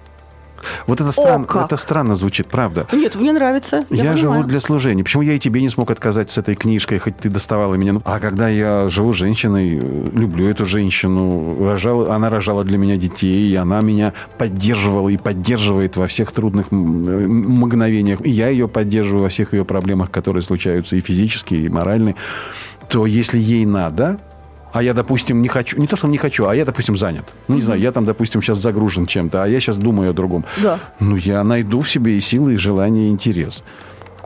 Вот 0.86 1.00
это, 1.00 1.12
стран- 1.12 1.44
как! 1.44 1.66
это 1.66 1.76
странно 1.76 2.14
звучит, 2.14 2.48
правда. 2.48 2.86
Нет, 2.92 3.14
мне 3.14 3.32
нравится. 3.32 3.84
Я, 3.90 4.04
Я, 4.04 4.16
живу 4.16 4.42
для 4.44 4.60
служения. 4.60 5.04
Почему 5.04 5.22
я 5.22 5.34
и 5.34 5.38
тебе 5.38 5.60
не 5.60 5.68
смог 5.68 5.90
отказать 5.90 6.30
с 6.30 6.38
этой 6.38 6.54
книжкой, 6.54 6.98
хоть 6.98 7.16
ты 7.16 7.28
доставала 7.28 7.74
меня? 7.74 7.94
Ну, 7.94 8.02
А 8.04 8.18
когда 8.18 8.48
я 8.48 8.88
живу 8.88 9.12
с 9.12 9.16
женщиной, 9.16 9.78
э, 9.78 10.06
люблю 10.12 10.48
эту 10.48 10.64
женщину, 10.64 11.64
рожала, 11.64 12.14
она 12.14 12.30
рожала 12.30 12.64
для 12.64 12.78
меня 12.78 12.96
детей, 12.96 13.50
и 13.50 13.54
она 13.54 13.80
меня 13.80 14.12
поддерживала 14.38 15.08
и 15.08 15.16
поддерживает 15.16 15.96
во 15.96 16.06
всех 16.06 16.32
трудных 16.32 16.70
мгновениях. 16.70 18.24
И 18.24 18.30
я 18.30 18.48
ее 18.48 18.68
поддерживаю 18.68 19.24
во 19.24 19.28
всех 19.28 19.52
ее 19.52 19.64
проблемах, 19.64 20.10
которые 20.10 20.42
случаются 20.42 20.96
и 20.96 21.00
физические, 21.00 21.62
и 21.62 21.68
моральные. 21.68 22.16
То 22.88 23.06
если 23.06 23.38
ей 23.38 23.66
надо, 23.66 24.18
а 24.72 24.82
я, 24.82 24.94
допустим, 24.94 25.42
не 25.42 25.48
хочу, 25.48 25.78
не 25.78 25.87
то, 25.87 25.96
что 25.96 26.08
не 26.08 26.18
хочу, 26.18 26.46
а 26.46 26.54
я, 26.54 26.64
допустим, 26.64 26.96
занят. 26.96 27.25
Ну, 27.48 27.56
не 27.56 27.62
знаю, 27.62 27.80
я 27.80 27.92
там, 27.92 28.04
допустим, 28.04 28.42
сейчас 28.42 28.58
загружен 28.58 29.06
чем-то, 29.06 29.42
а 29.42 29.48
я 29.48 29.60
сейчас 29.60 29.78
думаю 29.78 30.10
о 30.10 30.12
другом. 30.12 30.44
Да. 30.62 30.78
Ну, 31.00 31.16
я 31.16 31.44
найду 31.44 31.80
в 31.80 31.90
себе 31.90 32.16
и 32.16 32.20
силы, 32.20 32.54
и 32.54 32.56
желание, 32.56 33.08
и 33.08 33.10
интерес. 33.10 33.62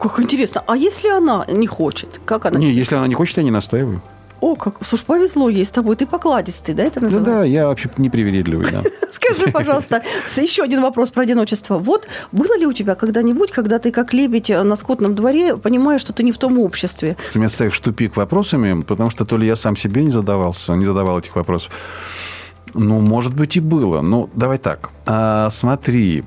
Как 0.01 0.19
интересно. 0.19 0.65
А 0.67 0.77
если 0.77 1.09
она 1.09 1.45
не 1.49 1.67
хочет? 1.67 2.21
Как 2.25 2.47
она? 2.47 2.59
Не, 2.59 2.73
если 2.73 2.97
она 2.97 3.07
не 3.07 3.15
хочет, 3.15 3.37
я 3.37 3.43
не 3.45 3.51
настаиваю. 3.51 4.03
О, 4.43 4.57
как, 4.57 4.75
слушай, 4.85 5.05
повезло 5.05 5.49
ей 5.49 5.65
с 5.65 5.71
тобой. 5.71 5.95
Ты 5.95 6.05
покладистый, 6.05 6.75
да, 6.75 6.83
это 6.83 7.01
называется? 7.01 7.33
да, 7.33 7.45
я 7.47 7.69
вообще 7.69 7.89
непривередливый, 7.97 8.67
да. 8.73 8.83
Скажи, 9.13 9.53
пожалуйста, 9.53 10.03
еще 10.37 10.65
один 10.65 10.83
вопрос 10.83 11.13
про 11.13 11.23
одиночество. 11.23 11.79
Вот 11.79 12.09
было 12.33 12.59
ли 12.59 12.67
у 12.67 12.73
тебя 12.73 12.97
когда-нибудь, 12.97 13.53
когда 13.53 13.79
ты 13.79 13.93
как 13.93 14.13
лебедь 14.13 14.49
на 14.49 14.75
скотном 14.75 15.15
дворе 15.15 15.57
понимаешь, 15.57 16.01
что 16.01 16.13
ты 16.13 16.25
не 16.25 16.33
в 16.33 16.39
том 16.39 16.59
обществе? 16.59 17.17
Ты 17.33 17.39
меня 17.39 17.49
ставишь 17.49 17.79
в 17.79 17.81
тупик 17.81 18.17
вопросами, 18.17 18.83
потому 18.83 19.11
что 19.11 19.25
то 19.25 19.37
ли 19.37 19.47
я 19.47 19.55
сам 19.55 19.77
себе 19.77 20.03
не 20.03 20.11
задавался, 20.11 20.75
не 20.75 20.85
задавал 20.85 21.21
этих 21.21 21.37
вопросов. 21.37 21.71
Ну, 22.75 23.01
может 23.01 23.35
быть, 23.35 23.57
и 23.57 23.61
было. 23.61 24.01
Ну, 24.01 24.31
давай 24.35 24.59
так. 24.59 24.91
А, 25.05 25.51
смотри, 25.51 26.23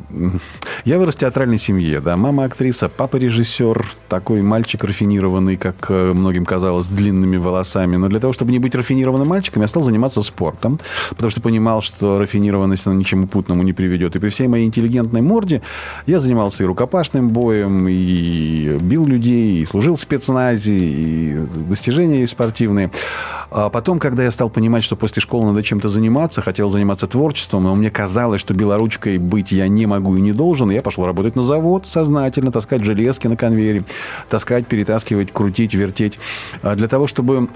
я 0.83 0.99
вырос 0.99 1.15
в 1.15 1.17
театральной 1.17 1.57
семье, 1.57 2.01
да. 2.01 2.17
Мама 2.17 2.43
актриса, 2.43 2.89
папа 2.89 3.17
режиссер, 3.17 3.85
такой 4.09 4.41
мальчик 4.41 4.83
рафинированный, 4.83 5.55
как 5.55 5.85
э, 5.89 6.13
многим 6.13 6.45
казалось, 6.45 6.85
с 6.85 6.89
длинными 6.89 7.37
волосами. 7.37 7.95
Но 7.95 8.09
для 8.09 8.19
того, 8.19 8.33
чтобы 8.33 8.51
не 8.51 8.59
быть 8.59 8.75
рафинированным 8.75 9.27
мальчиком, 9.27 9.61
я 9.61 9.67
стал 9.67 9.81
заниматься 9.83 10.21
спортом, 10.21 10.79
потому 11.09 11.29
что 11.29 11.41
понимал, 11.41 11.81
что 11.81 12.19
рафинированность, 12.19 12.85
она 12.85 12.95
ничему 12.95 13.27
путному 13.27 13.63
не 13.63 13.73
приведет. 13.73 14.15
И 14.15 14.19
при 14.19 14.29
всей 14.29 14.47
моей 14.47 14.65
интеллигентной 14.65 15.21
морде 15.21 15.61
я 16.05 16.19
занимался 16.19 16.63
и 16.63 16.67
рукопашным 16.67 17.29
боем, 17.29 17.87
и 17.87 18.77
бил 18.81 19.05
людей, 19.05 19.61
и 19.61 19.65
служил 19.65 19.95
в 19.95 20.01
спецназе, 20.01 20.77
и 20.77 21.33
достижения 21.69 22.27
спортивные. 22.27 22.91
А 23.51 23.69
потом, 23.69 23.99
когда 23.99 24.23
я 24.23 24.31
стал 24.31 24.49
понимать, 24.49 24.83
что 24.83 24.95
после 24.95 25.21
школы 25.21 25.45
надо 25.45 25.63
чем-то 25.63 25.87
заниматься, 25.87 26.34
хотел 26.41 26.69
заниматься 26.69 27.07
творчеством, 27.07 27.63
но 27.63 27.75
мне 27.75 27.89
казалось, 27.89 28.41
что 28.41 28.53
белоручкой 28.53 29.17
быть 29.17 29.51
я 29.51 29.67
не 29.67 29.85
могу 29.85 30.15
и 30.15 30.21
не 30.21 30.31
должен, 30.31 30.69
я 30.69 30.81
пошел 30.81 31.05
работать 31.05 31.35
на 31.35 31.43
завод 31.43 31.87
сознательно, 31.87 32.51
таскать 32.51 32.83
железки 32.83 33.27
на 33.27 33.35
конвейере, 33.35 33.83
таскать, 34.29 34.67
перетаскивать, 34.67 35.31
крутить, 35.31 35.73
вертеть. 35.73 36.19
А 36.61 36.75
Для 36.75 36.87
того, 36.87 37.07
чтобы 37.07 37.49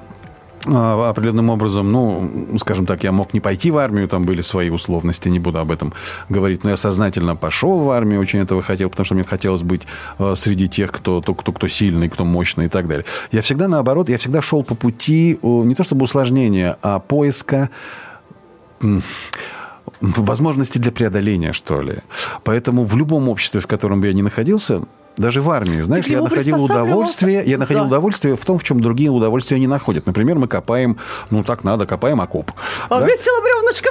а, 0.67 1.09
определенным 1.09 1.49
образом, 1.49 1.91
ну, 1.91 2.57
скажем 2.57 2.85
так, 2.85 3.03
я 3.03 3.11
мог 3.11 3.33
не 3.33 3.39
пойти 3.39 3.71
в 3.71 3.77
армию, 3.77 4.07
там 4.07 4.23
были 4.23 4.41
свои 4.41 4.69
условности, 4.69 5.29
не 5.29 5.39
буду 5.39 5.59
об 5.59 5.71
этом 5.71 5.93
говорить, 6.27 6.63
но 6.63 6.71
я 6.71 6.77
сознательно 6.77 7.35
пошел 7.35 7.79
в 7.79 7.89
армию, 7.89 8.19
очень 8.19 8.39
этого 8.39 8.61
хотел, 8.61 8.89
потому 8.89 9.05
что 9.05 9.15
мне 9.15 9.23
хотелось 9.23 9.61
быть 9.61 9.87
э, 10.17 10.33
среди 10.35 10.67
тех, 10.67 10.91
кто, 10.91 11.21
кто, 11.21 11.33
кто, 11.33 11.53
кто 11.53 11.67
сильный, 11.67 12.09
кто 12.09 12.25
мощный 12.25 12.65
и 12.65 12.69
так 12.69 12.87
далее. 12.87 13.05
Я 13.31 13.41
всегда 13.41 13.67
наоборот, 13.67 14.09
я 14.09 14.17
всегда 14.17 14.41
шел 14.41 14.63
по 14.63 14.75
пути 14.75 15.39
не 15.41 15.75
то 15.75 15.83
чтобы 15.83 16.03
усложнения, 16.03 16.77
а 16.81 16.99
поиска 16.99 17.69
возможности 20.01 20.77
для 20.77 20.91
преодоления, 20.91 21.53
что 21.53 21.81
ли. 21.81 21.95
Поэтому 22.43 22.83
в 22.85 22.95
любом 22.95 23.29
обществе, 23.29 23.59
в 23.59 23.67
котором 23.67 24.01
бы 24.01 24.07
я 24.07 24.13
ни 24.13 24.21
находился, 24.21 24.81
даже 25.17 25.41
в 25.41 25.49
армии, 25.49 25.81
знаешь, 25.81 26.05
я 26.07 26.21
находил 26.21 26.63
удовольствие, 26.63 27.43
я 27.45 27.57
находил 27.57 27.81
Да. 27.83 27.87
удовольствие 27.87 28.35
в 28.35 28.45
том, 28.45 28.57
в 28.57 28.63
чем 28.63 28.79
другие 28.79 29.09
удовольствия 29.09 29.59
не 29.59 29.67
находят. 29.67 30.05
Например, 30.05 30.37
мы 30.37 30.47
копаем, 30.47 30.97
ну 31.29 31.43
так 31.43 31.65
надо, 31.65 31.85
копаем 31.85 32.21
окоп. 32.21 32.51
А 32.89 32.99
Да? 32.99 33.05
весело 33.05 33.41
бревнышко 33.41 33.89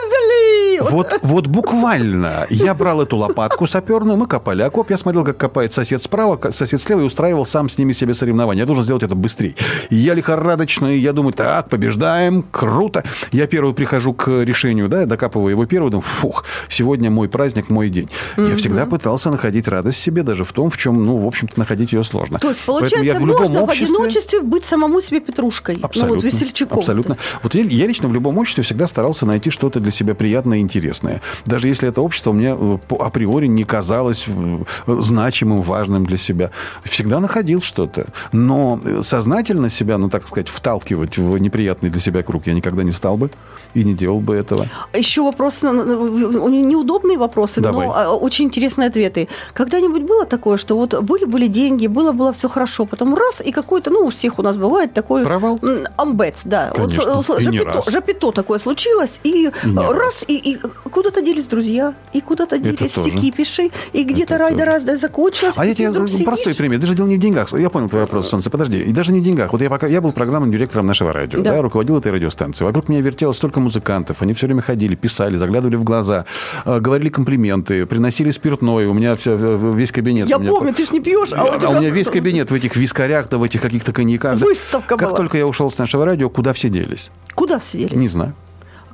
взяли! 0.81 0.95
Вот 0.95 1.09
Вот, 1.13 1.21
вот 1.23 1.47
буквально. 1.47 2.47
Я 2.51 2.75
брал 2.75 3.03
эту 3.03 3.17
лопатку 3.17 3.67
саперную, 3.67 4.17
мы 4.17 4.27
копали 4.27 4.63
окоп. 4.63 4.91
Я 4.91 4.99
смотрел, 4.99 5.25
как 5.25 5.37
копает 5.37 5.73
сосед 5.73 6.03
справа, 6.03 6.51
сосед 6.51 6.81
слева, 6.81 7.01
и 7.01 7.05
устраивал 7.05 7.47
сам 7.47 7.69
с 7.69 7.79
ними 7.79 7.93
себе 7.93 8.15
соревнования. 8.15 8.63
Я 8.63 8.67
должен 8.67 8.85
сделать 8.85 9.03
это 9.03 9.15
быстрее. 9.15 9.55
Я 9.91 10.15
лихорадочно, 10.15 10.87
и 10.95 10.99
я 10.99 11.13
думаю, 11.13 11.33
так, 11.33 11.69
побеждаем, 11.69 12.43
круто. 12.51 13.05
Я 13.33 13.47
первый 13.47 13.75
прихожу 13.75 14.13
к 14.13 14.29
решению, 14.43 14.89
да, 14.89 15.07
докапываю 15.07 15.51
его 15.51 15.67
первый, 15.67 15.91
думаю, 15.91 16.03
фух, 16.03 16.45
сегодня 16.69 17.11
мой 17.11 17.29
праздник, 17.29 17.71
мой 17.71 17.89
день. 17.89 18.09
Я 18.37 18.55
всегда 18.57 18.87
пытался 18.87 19.31
находить 19.31 19.69
радость 19.69 19.99
в 19.99 20.01
себе, 20.01 20.23
даже 20.23 20.45
в 20.45 20.53
том, 20.53 20.71
в 20.71 20.77
чем, 20.77 21.05
ну, 21.05 21.17
в 21.17 21.27
общем-то, 21.27 21.59
находить 21.59 21.93
ее 21.93 22.05
сложно. 22.05 22.39
То 22.39 22.49
есть, 22.49 22.63
получается, 22.65 23.01
я 23.01 23.15
в 23.15 23.27
любом 23.27 23.43
можно 23.43 23.61
в 23.61 23.65
обществе- 23.65 23.87
одиночестве 23.87 24.41
быть 24.41 24.65
самому 24.65 25.01
себе 25.01 25.21
Петрушкой. 25.21 25.79
Абсолютно. 25.83 26.09
Ну, 26.09 26.21
вот 26.21 26.25
Весельчаком. 26.25 26.79
Абсолютно. 26.79 27.17
Вот 27.43 27.55
я, 27.55 27.63
я 27.63 27.87
лично 27.87 28.09
в 28.09 28.15
любом 28.15 28.39
обществе 28.39 28.63
всегда 28.65 28.87
старался 28.87 29.27
найти 29.27 29.51
что-то 29.51 29.81
для 29.81 29.91
себя 29.91 30.15
приятное 30.15 30.59
и 30.59 30.61
интересное. 30.69 31.21
Даже 31.47 31.69
если 31.69 31.89
это 31.89 32.03
общество 32.03 32.33
мне 32.33 32.57
э, 32.59 32.79
априори 32.99 33.47
не 33.47 33.65
казалось 33.65 34.27
э, 34.29 34.59
значимым, 34.87 35.63
важным 35.63 36.05
для 36.05 36.17
себя. 36.17 36.51
Всегда 36.85 37.21
находил 37.21 37.63
что-то. 37.63 38.07
Но 38.33 38.81
э, 38.85 39.01
сознательно 39.03 39.69
себя, 39.69 39.99
ну, 39.99 40.09
так 40.09 40.27
сказать, 40.27 40.49
вталкивать 40.49 41.19
в 41.19 41.39
неприятный 41.39 41.91
для 41.91 42.01
себя 42.01 42.23
круг 42.23 42.47
я 42.47 42.55
никогда 42.55 42.83
не 42.83 42.93
стал 42.93 43.17
бы 43.17 43.31
и 43.75 43.85
не 43.85 43.95
делал 43.95 44.21
бы 44.21 44.35
этого. 44.35 44.67
Еще 44.95 45.23
вопрос, 45.23 45.63
ну, 45.63 46.49
неудобные 46.49 47.19
вопросы, 47.19 47.61
Давай. 47.61 47.87
но 47.87 48.19
очень 48.19 48.47
интересные 48.47 48.89
ответы. 48.89 49.29
Когда-нибудь 49.55 50.03
было 50.03 50.25
такое, 50.27 50.57
что 50.57 50.77
вот 50.77 50.95
были-были 51.03 51.47
деньги, 51.47 51.87
было-было 51.87 52.33
все 52.33 52.49
хорошо, 52.49 52.87
потом 52.87 53.15
раз, 53.15 53.41
и 53.41 53.53
какой-то, 53.53 53.91
ну, 53.91 54.07
у 54.07 54.11
всех 54.11 54.39
у 54.39 54.43
нас 54.43 54.57
бывает 54.57 54.93
такой... 54.95 55.23
Провал? 55.23 55.61
Амбец, 55.97 56.43
да. 56.45 56.73
Конечно. 56.75 57.23
Вот, 57.23 57.41
жапито, 57.41 57.65
раз. 57.65 57.87
жапито 57.89 58.33
такое 58.33 58.59
случилось, 58.59 59.21
и, 59.25 59.51
И 59.65 59.75
раз, 59.75 60.25
и, 60.27 60.37
и 60.37 60.58
И 60.85 60.89
куда-то 60.89 61.23
делись 61.23 61.47
друзья, 61.47 61.95
и 62.13 62.21
куда-то 62.21 62.59
делись 62.59 62.93
тоже. 62.93 63.11
секипиши, 63.11 63.71
и 63.93 64.05
где-то 64.05 64.39
рай 64.39 64.55
да 64.55 64.65
раз 64.65 64.85
да 64.85 64.97
закончилось. 64.97 65.55
А 65.57 65.65
я 65.67 65.75
тебе 65.75 65.93
простой 66.25 66.55
пример. 66.55 66.79
Даже 66.81 66.95
дело 66.95 67.07
не 67.07 67.17
в 67.17 67.21
деньгах. 67.21 67.53
Я 67.53 67.71
понял 67.71 67.89
твой 67.89 68.03
вопрос, 68.03 68.29
Солнце. 68.29 68.51
Подожди. 68.51 68.79
И 68.81 68.93
даже 68.93 69.13
не 69.13 69.21
в 69.21 69.25
деньгах. 69.25 69.53
Вот 69.53 69.61
я 69.63 69.71
пока 69.71 69.87
я 69.87 70.01
был 70.01 70.13
программным 70.13 70.51
директором 70.51 70.87
нашего 70.87 71.13
радио, 71.13 71.41
Да. 71.41 71.53
да. 71.53 71.63
руководил 71.63 71.99
этой 71.99 72.13
радиостанцией. 72.13 72.67
Вокруг 72.67 72.89
меня 72.89 73.01
вертелось 73.01 73.37
столько 73.37 73.61
музыкантов. 73.61 74.23
Они 74.23 74.33
все 74.35 74.47
время 74.47 74.63
ходили, 74.63 74.95
писали, 74.95 75.37
заглядывали 75.37 75.77
в 75.77 75.85
глаза, 75.85 76.25
э, 76.65 76.81
говорили 76.81 77.09
комплименты, 77.09 77.87
приносили 77.87 78.31
спиртное. 78.31 78.89
У 78.89 78.93
меня 78.95 79.15
вся, 79.17 79.33
весь 79.35 79.93
кабинет. 79.93 80.29
Я 80.29 80.37
у 80.39 80.41
меня 80.41 80.51
помню, 80.51 80.75
ты 80.75 80.85
ж 80.87 80.91
не 80.91 81.01
пьешь, 81.01 81.31
а 81.33 81.45
у 81.45 81.53
а 81.53 81.59
тебя... 81.59 81.71
у 81.71 81.75
меня 81.81 81.91
весь 81.91 82.09
кабинет 82.11 82.51
в 82.51 82.55
этих 82.55 82.77
вискарях, 82.77 83.29
да 83.29 83.39
в 83.39 83.43
этих 83.43 83.61
каких-то 83.63 83.93
коньяках. 83.93 84.39
да. 84.39 84.47
Выставка 84.47 84.97
Как 84.97 85.09
была. 85.09 85.17
только 85.19 85.39
я 85.39 85.47
ушел 85.47 85.71
с 85.71 85.79
нашего 85.79 86.05
радио, 86.05 86.29
куда 86.31 86.53
все 86.53 86.69
делись? 86.69 87.11
Куда 87.35 87.59
все 87.59 87.79
делись? 87.79 87.93
Не 87.93 88.09
знаю. 88.09 88.35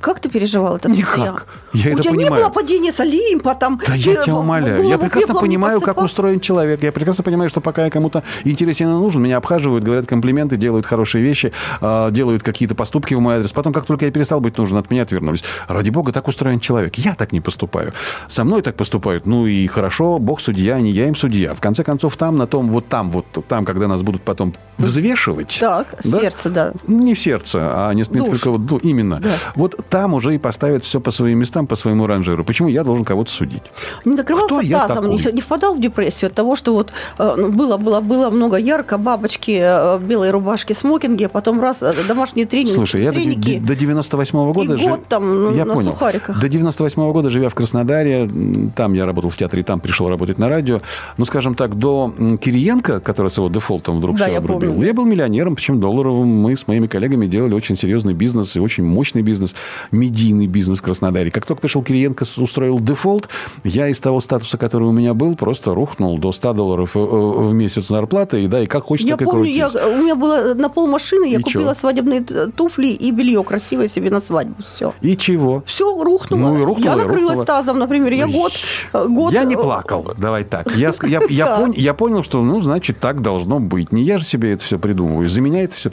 Как 0.05 0.19
ты 0.19 0.29
переживал 0.29 0.75
это 0.75 0.87
Никак. 0.87 1.47
Я 1.73 1.89
У 1.89 1.93
это 1.93 2.03
тебя 2.03 2.11
не 2.11 2.17
понимаю. 2.17 2.43
было 2.43 2.51
падения 2.51 2.91
с 2.91 2.99
Олимпа, 2.99 3.55
там... 3.55 3.81
Да 3.87 3.95
я 3.95 4.13
э, 4.13 4.23
тебя 4.23 4.35
умоляю. 4.35 4.87
Я 4.87 4.99
прекрасно 4.99 5.33
не 5.33 5.39
понимаю, 5.39 5.81
как 5.81 5.99
устроен 5.99 6.39
человек. 6.39 6.83
Я 6.83 6.91
прекрасно 6.91 7.23
понимаю, 7.23 7.49
что 7.49 7.59
пока 7.59 7.85
я 7.85 7.89
кому-то 7.89 8.21
интересен 8.43 8.85
и 8.85 8.89
нужен, 8.91 9.23
меня 9.23 9.37
обхаживают, 9.37 9.83
говорят 9.83 10.05
комплименты, 10.05 10.57
делают 10.57 10.85
хорошие 10.85 11.23
вещи, 11.23 11.53
а, 11.81 12.11
делают 12.11 12.43
какие-то 12.43 12.75
поступки 12.75 13.15
в 13.15 13.19
мой 13.19 13.37
адрес. 13.37 13.49
Потом, 13.51 13.73
как 13.73 13.85
только 13.87 14.05
я 14.05 14.11
перестал 14.11 14.41
быть 14.41 14.55
нужен, 14.59 14.77
от 14.77 14.91
меня 14.91 15.01
отвернулись. 15.01 15.43
Ради 15.67 15.89
бога, 15.89 16.11
так 16.11 16.27
устроен 16.27 16.59
человек. 16.59 16.93
Я 16.95 17.15
так 17.15 17.31
не 17.31 17.41
поступаю. 17.41 17.91
Со 18.27 18.43
мной 18.43 18.61
так 18.61 18.75
поступают. 18.75 19.25
Ну 19.25 19.47
и 19.47 19.65
хорошо, 19.65 20.19
бог 20.19 20.39
судья, 20.39 20.79
не 20.79 20.91
я 20.91 21.07
им 21.07 21.15
судья. 21.15 21.55
В 21.55 21.61
конце 21.61 21.83
концов, 21.83 22.15
там, 22.15 22.35
на 22.35 22.45
том, 22.45 22.67
вот 22.67 22.87
там, 22.87 23.09
вот 23.09 23.25
там, 23.47 23.65
когда 23.65 23.87
нас 23.87 24.03
будут 24.03 24.21
потом 24.21 24.53
взвешивать. 24.77 25.57
Так, 25.59 25.95
Да? 26.03 26.19
сердце, 26.19 26.49
да. 26.49 26.73
Не 26.87 27.15
в 27.15 27.19
сердце, 27.19 27.59
а 27.61 27.91
не, 27.93 28.03
не 28.09 28.19
Душ. 28.19 28.39
только 28.41 28.51
вот, 28.51 28.83
именно. 28.83 29.19
Да. 29.19 29.31
Вот 29.55 29.75
там 29.95 30.13
уже 30.13 30.35
и 30.35 30.37
поставят 30.37 30.83
все 30.83 30.99
по 30.99 31.09
своим 31.09 31.39
местам, 31.39 31.67
по 31.67 31.75
своему 31.77 32.05
ранжиру. 32.05 32.43
Почему 32.43 32.67
я 32.67 32.83
должен 32.83 33.05
кого-то 33.05 33.31
судить? 33.31 33.63
Не 34.03 34.15
накрывался 34.15 34.59
Кто 34.59 34.87
тазом, 34.87 35.09
не, 35.09 35.41
впадал 35.41 35.73
в 35.75 35.79
депрессию 35.79 36.27
от 36.27 36.33
того, 36.33 36.57
что 36.57 36.73
вот 36.73 36.91
э, 37.17 37.35
ну, 37.37 37.49
было, 37.53 37.77
было, 37.77 38.01
было 38.01 38.29
много 38.29 38.57
ярко, 38.57 38.97
бабочки, 38.97 39.57
э, 39.57 39.99
белые 39.99 40.31
рубашки, 40.31 40.73
смокинги, 40.73 41.23
а 41.23 41.29
потом 41.29 41.61
раз 41.61 41.81
э, 41.81 41.93
домашние 42.09 42.45
тренинги, 42.45 42.75
Слушай, 42.75 43.03
я 43.03 43.13
треники. 43.13 43.57
до 43.59 43.73
98 43.73 44.51
года... 44.51 44.73
И 44.73 44.77
жи- 44.77 44.89
год 44.89 45.07
там 45.07 45.45
ну, 45.45 45.55
я 45.55 45.63
на 45.63 45.75
понял. 45.75 45.93
сухариках. 45.93 46.41
До 46.41 46.49
98 46.49 47.11
года, 47.13 47.29
живя 47.29 47.47
в 47.47 47.55
Краснодаре, 47.55 48.29
там 48.75 48.95
я 48.95 49.05
работал 49.05 49.29
в 49.29 49.37
театре, 49.37 49.63
там 49.63 49.79
пришел 49.79 50.09
работать 50.09 50.37
на 50.37 50.49
радио. 50.49 50.81
Ну, 51.15 51.23
скажем 51.23 51.55
так, 51.55 51.73
до 51.75 52.13
Кириенко, 52.41 52.99
который 52.99 53.31
с 53.31 53.37
его 53.37 53.47
дефолтом 53.47 53.99
вдруг 53.99 54.17
Да, 54.17 54.25
все 54.25 54.33
я 54.33 54.39
обрубил, 54.39 54.73
помню. 54.73 54.87
я 54.87 54.93
был 54.93 55.05
миллионером, 55.05 55.55
причем 55.55 55.79
долларовым. 55.79 56.27
Мы 56.27 56.57
с 56.57 56.67
моими 56.67 56.87
коллегами 56.87 57.27
делали 57.27 57.53
очень 57.53 57.77
серьезный 57.77 58.13
бизнес 58.13 58.57
и 58.57 58.59
очень 58.59 58.83
мощный 58.83 59.21
бизнес, 59.21 59.55
медийный 59.91 60.47
бизнес 60.47 60.79
в 60.79 60.81
Краснодаре. 60.81 61.31
Как 61.31 61.45
только 61.45 61.61
пришел 61.61 61.83
Кириенко, 61.83 62.23
устроил 62.37 62.79
дефолт, 62.79 63.29
я 63.63 63.87
из 63.87 63.99
того 63.99 64.19
статуса, 64.19 64.57
который 64.57 64.87
у 64.87 64.91
меня 64.91 65.13
был, 65.13 65.35
просто 65.35 65.73
рухнул 65.73 66.17
до 66.17 66.31
100 66.31 66.53
долларов 66.53 66.91
э, 66.95 66.99
э, 66.99 67.03
в 67.03 67.53
месяц 67.53 67.87
зарплаты, 67.87 68.43
и 68.43 68.47
да, 68.47 68.61
и 68.61 68.65
как 68.65 68.83
хочешь, 68.85 69.05
Я 69.05 69.13
так 69.17 69.21
и 69.21 69.25
помню, 69.25 69.45
я, 69.51 69.69
крутись. 69.69 69.87
у 69.87 69.97
меня 70.03 70.15
было 70.15 70.53
на 70.53 70.69
пол 70.69 70.87
машины, 70.87 71.25
я 71.25 71.37
И 71.39 71.41
купила 71.41 71.73
чё? 71.73 71.79
свадебные 71.79 72.21
туфли 72.21 72.87
и 72.87 73.11
белье 73.11 73.43
красивое 73.43 73.87
себе 73.87 74.09
на 74.11 74.21
свадьбу. 74.21 74.55
Все. 74.63 74.93
И 75.01 75.15
чего? 75.17 75.63
Все 75.65 76.03
рухнуло. 76.03 76.39
Ну, 76.39 76.59
и 76.61 76.63
рухнуло, 76.63 76.89
я 76.91 76.95
накрылась 76.95 77.21
рухнуло. 77.37 77.45
тазом, 77.45 77.79
например. 77.79 78.13
Я 78.13 78.27
год, 78.27 78.51
э, 78.93 79.05
год... 79.07 79.33
Я 79.33 79.43
не 79.43 79.55
плакал, 79.55 80.13
давай 80.17 80.43
так. 80.43 80.75
Я, 80.75 80.93
я, 81.03 81.21
я, 81.29 81.45
пон- 81.59 81.73
я 81.75 81.93
понял, 81.93 82.23
что, 82.23 82.41
ну, 82.43 82.61
значит, 82.61 82.99
так 82.99 83.21
должно 83.21 83.59
быть. 83.59 83.91
Не 83.91 84.03
я 84.03 84.17
же 84.19 84.25
себе 84.25 84.51
это 84.53 84.63
все 84.63 84.79
придумываю. 84.79 85.29
За 85.29 85.41
меня 85.41 85.63
это 85.63 85.73
все 85.75 85.89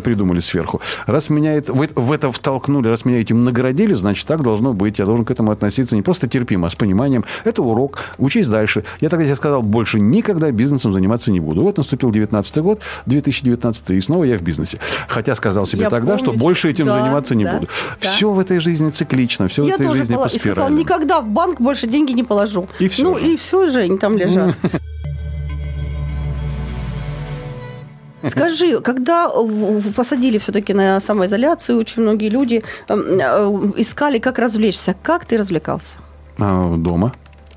придумали 0.00 0.40
сверху. 0.40 0.80
Раз 1.06 1.30
меня 1.30 1.54
это, 1.54 1.72
в, 1.72 1.80
это- 1.82 1.98
в 2.00 2.12
это 2.12 2.30
втолкнули, 2.32 2.88
раз 2.88 3.04
меня 3.04 3.23
этим 3.24 3.44
наградили, 3.44 3.94
значит, 3.94 4.26
так 4.26 4.42
должно 4.42 4.72
быть. 4.74 4.98
Я 4.98 5.06
должен 5.06 5.24
к 5.24 5.30
этому 5.30 5.50
относиться 5.50 5.96
не 5.96 6.02
просто 6.02 6.28
терпимо, 6.28 6.66
а 6.66 6.70
с 6.70 6.74
пониманием. 6.74 7.24
Это 7.44 7.62
урок. 7.62 7.98
Учись 8.18 8.46
дальше. 8.46 8.84
Я 9.00 9.08
тогда 9.08 9.24
себе 9.24 9.34
сказал, 9.34 9.62
больше 9.62 9.98
никогда 10.00 10.50
бизнесом 10.52 10.92
заниматься 10.92 11.32
не 11.32 11.40
буду. 11.40 11.62
Вот 11.62 11.76
наступил 11.76 12.10
19 12.10 12.58
год, 12.58 12.80
2019, 13.06 13.90
и 13.90 14.00
снова 14.00 14.24
я 14.24 14.36
в 14.36 14.42
бизнесе. 14.42 14.78
Хотя 15.08 15.34
сказал 15.34 15.66
себе 15.66 15.82
Я 15.84 15.90
тогда, 15.90 16.16
что 16.18 16.26
помню. 16.26 16.40
больше 16.40 16.70
этим 16.70 16.86
Да, 16.86 17.00
заниматься 17.00 17.34
не 17.34 17.44
да, 17.44 17.54
буду. 17.54 17.68
да. 18.00 18.08
Все 18.08 18.30
в 18.30 18.38
этой 18.38 18.58
жизни 18.60 18.90
циклично, 18.90 19.48
все 19.48 19.62
в 19.62 19.66
Я 19.66 19.74
этой 19.74 19.86
тоже 19.86 19.98
жизни 19.98 20.14
пола- 20.14 20.28
по 20.28 20.34
и 20.34 20.38
сказала, 20.38 20.66
спирали. 20.68 20.80
никогда 20.80 21.20
в 21.20 21.28
банк 21.28 21.60
больше 21.60 21.86
деньги 21.86 22.12
не 22.12 22.22
положу. 22.22 22.66
И 22.78 22.88
всё 22.88 23.04
Ну 23.04 23.18
же. 23.18 23.26
и 23.26 23.36
все 23.36 23.68
же 23.70 23.80
они 23.80 23.98
там 23.98 24.16
лежат. 24.18 24.54
Скажи, 28.28 28.80
когда 28.80 29.30
э, 29.34 29.80
посадили 29.94 30.38
все-таки 30.38 30.74
на 30.74 31.00
самоизоляцию, 31.00 31.78
очень 31.78 32.02
многие 32.02 32.28
люди 32.28 32.62
э, 32.88 32.94
э, 32.94 33.60
искали, 33.76 34.18
как 34.18 34.38
развлечься. 34.38 34.94
Как 35.02 35.24
ты 35.24 35.36
развлекался? 35.36 35.96
А, 36.38 36.76
дома. 36.76 37.12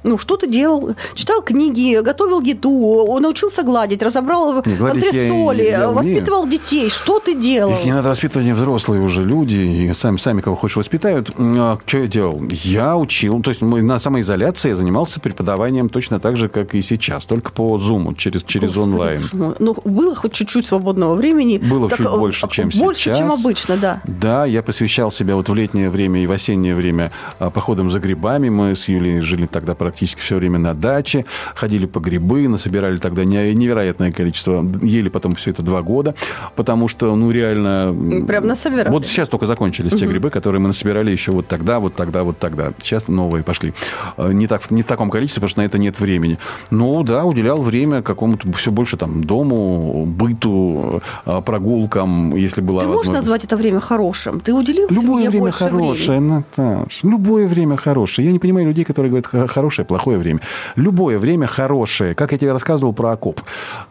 Ну, 0.08 0.18
что 0.18 0.38
ты 0.38 0.48
делал? 0.48 0.96
Читал 1.16 1.42
книги, 1.42 2.00
готовил 2.02 2.40
еду, 2.40 3.18
научился 3.20 3.64
гладить, 3.64 4.02
разобрал 4.02 4.64
Не, 4.66 4.76
гладить 4.76 5.04
антресоли, 5.04 5.64
я 5.64 5.90
воспитывал 5.90 6.48
детей. 6.48 6.90
Что 6.90 7.20
ты 7.20 7.36
делал? 7.36 7.74
Их 7.74 7.84
не 7.86 7.92
надо 7.92 8.08
воспитывать, 8.08 8.46
они 8.46 8.54
взрослые 8.54 9.02
уже 9.02 9.24
люди, 9.24 9.60
и 9.60 9.94
сами, 9.94 10.16
сами 10.18 10.40
кого 10.40 10.56
хочешь 10.56 10.78
воспитают. 10.78 11.30
А, 11.38 11.78
что 11.86 11.98
я 11.98 12.08
делал? 12.08 12.42
Я 12.64 12.96
учил, 12.96 13.42
то 13.42 13.50
есть 13.50 13.62
мы 13.62 13.82
на 13.82 14.00
самоизоляции 14.00 14.70
я 14.70 14.76
занимался 14.78 15.20
преподаванием 15.20 15.90
точно 15.90 16.22
так 16.22 16.38
же, 16.38 16.48
как 16.48 16.74
и 16.74 16.82
сейчас, 16.82 17.26
только 17.26 17.52
по 17.52 17.76
Zoom, 17.78 18.16
через, 18.16 18.44
через 18.44 18.70
Господи, 18.70 18.84
онлайн. 18.94 19.22
мой. 19.34 19.56
Ну, 19.60 19.76
было 19.84 20.16
хоть 20.16 20.32
чуть-чуть 20.32 20.66
свободного 20.68 21.16
времени. 21.16 21.58
Было 21.58 21.90
Так, 21.90 21.98
чуть 21.98 22.08
э, 22.08 22.18
больше, 22.18 22.48
чем 22.50 22.70
Больше, 22.78 23.02
сейчас. 23.02 23.18
чем 23.18 23.32
обычно, 23.32 23.76
да. 23.76 24.02
Да, 24.06 24.46
я 24.46 24.64
посвящал 24.64 25.12
себя 25.12 25.36
вот 25.36 25.50
в 25.50 25.54
летнее 25.54 25.90
время 25.90 26.24
и 26.24 26.28
в 26.28 26.32
осеннее 26.32 26.76
время 26.76 27.12
а, 27.40 27.50
походам 27.50 27.92
за 27.92 28.00
грибами. 28.00 28.48
Мы 28.48 28.74
с 28.74 28.88
Юлей 28.88 29.20
жили 29.20 29.48
тогда 29.48 29.76
практически 29.76 29.97
все 30.06 30.36
время 30.38 30.60
на 30.60 30.74
даче, 30.74 31.26
ходили 31.56 31.86
по 31.86 32.00
грибы, 32.00 32.48
насобирали 32.48 32.98
тогда 32.98 33.24
не- 33.26 33.54
невероятное 33.54 34.12
количество, 34.12 34.66
ели 34.82 35.10
потом 35.10 35.36
все 35.36 35.52
это 35.52 35.62
два 35.64 35.82
года, 35.82 36.16
потому 36.56 36.88
что, 36.88 37.16
ну, 37.16 37.32
реально... 37.32 37.96
Прям 38.28 38.48
насобирали. 38.48 38.90
Вот 38.90 39.06
сейчас 39.08 39.30
только 39.30 39.46
закончились 39.48 39.92
те 39.94 40.06
грибы, 40.06 40.30
которые 40.30 40.62
мы 40.62 40.68
насобирали 40.68 41.12
еще 41.12 41.32
вот 41.32 41.48
тогда, 41.48 41.80
вот 41.80 41.96
тогда, 41.96 42.24
вот 42.24 42.38
тогда. 42.40 42.72
Сейчас 42.82 43.08
новые 43.08 43.44
пошли. 43.44 43.74
А, 44.18 44.30
Не, 44.32 44.48
так, 44.48 44.70
не 44.72 44.82
в 44.84 44.86
таком 44.86 45.10
количестве, 45.10 45.42
потому 45.42 45.50
что 45.50 45.62
на 45.62 45.66
это 45.66 45.78
нет 45.78 46.00
времени. 46.00 46.38
Но, 46.72 47.04
да, 47.04 47.26
уделял 47.26 47.62
время 47.62 48.02
какому-то 48.02 48.52
все 48.54 48.72
больше 48.72 48.98
там 48.98 49.24
дому, 49.24 50.06
быту, 50.06 51.02
а, 51.26 51.42
прогулкам, 51.42 52.36
если 52.36 52.62
была 52.62 52.82
Ты 52.82 52.88
можешь 52.88 53.12
назвать 53.12 53.44
это 53.44 53.58
время 53.58 53.80
хорошим? 53.80 54.40
Ты 54.40 54.54
уделил 54.54 54.88
Любое 54.90 55.30
время 55.30 55.52
хорошее, 55.52 56.20
времени? 56.20 56.44
Наташ. 56.58 57.00
Любое 57.04 57.48
время 57.48 57.78
хорошее. 57.78 58.26
Я 58.28 58.32
не 58.32 58.40
понимаю 58.40 58.68
людей, 58.68 58.84
которые 58.86 59.10
говорят 59.10 59.28
«х- 59.28 59.48
хорошее, 59.78 59.86
плохое 59.86 60.18
время. 60.18 60.40
Любое 60.76 61.20
время 61.20 61.48
хорошее. 61.48 62.16
Как 62.16 62.32
я 62.32 62.38
тебе 62.38 62.52
рассказывал 62.52 62.94
про 62.94 63.12
окоп. 63.12 63.42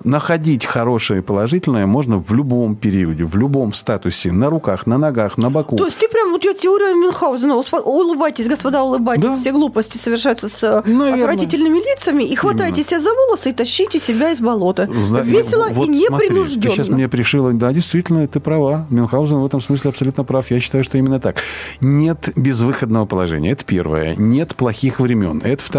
Находить 0.04 0.64
хорошее 0.64 1.20
и 1.20 1.22
положительное 1.22 1.86
можно 1.86 2.18
в 2.18 2.32
любом 2.32 2.76
периоде, 2.76 3.24
в 3.24 3.36
любом 3.36 3.72
статусе. 3.74 4.32
На 4.32 4.50
руках, 4.50 4.86
на 4.86 4.98
ногах, 4.98 5.38
на 5.38 5.50
боку. 5.50 5.76
То 5.76 5.86
есть 5.86 5.98
ты 5.98 6.08
прям, 6.08 6.30
вот 6.32 6.44
я 6.44 6.54
теория 6.54 6.94
Мюнхгаузена, 6.94 7.54
улыбайтесь, 7.84 8.48
господа, 8.48 8.82
улыбайтесь, 8.82 9.24
Да. 9.24 9.36
все 9.38 9.52
глупости 9.52 9.98
совершаются 9.98 10.48
с 10.48 10.62
э, 10.62 10.82
Наверное. 10.86 11.14
отвратительными 11.24 11.78
лицами, 11.78 12.24
и 12.24 12.34
хватайте 12.36 12.82
себя 12.82 13.00
за 13.00 13.10
волосы 13.12 13.50
и 13.50 13.52
тащите 13.52 13.98
себя 13.98 14.32
из 14.32 14.40
болота. 14.40 14.88
За- 14.92 15.20
Весело 15.20 15.68
вот 15.70 15.86
и 15.86 15.88
непринужденно. 15.90 16.62
Ты 16.62 16.70
сейчас 16.82 16.88
мне 16.88 17.08
пришила. 17.08 17.52
Да, 17.52 17.72
действительно, 17.72 18.26
ты 18.26 18.40
права. 18.40 18.86
Мюнхгаузен 18.90 19.38
в 19.38 19.46
этом 19.46 19.60
смысле 19.60 19.90
абсолютно 19.90 20.24
прав. 20.24 20.50
Я 20.50 20.60
считаю, 20.60 20.84
что 20.84 20.98
именно 20.98 21.20
так. 21.20 21.36
Нет 21.80 22.30
безвыходного 22.36 23.06
положения. 23.06 23.52
Это 23.52 23.64
первое. 23.64 24.14
Нет 24.16 24.54
плохих 24.56 25.00
времен. 25.00 25.40
Это 25.44 25.62
второе. 25.62 25.75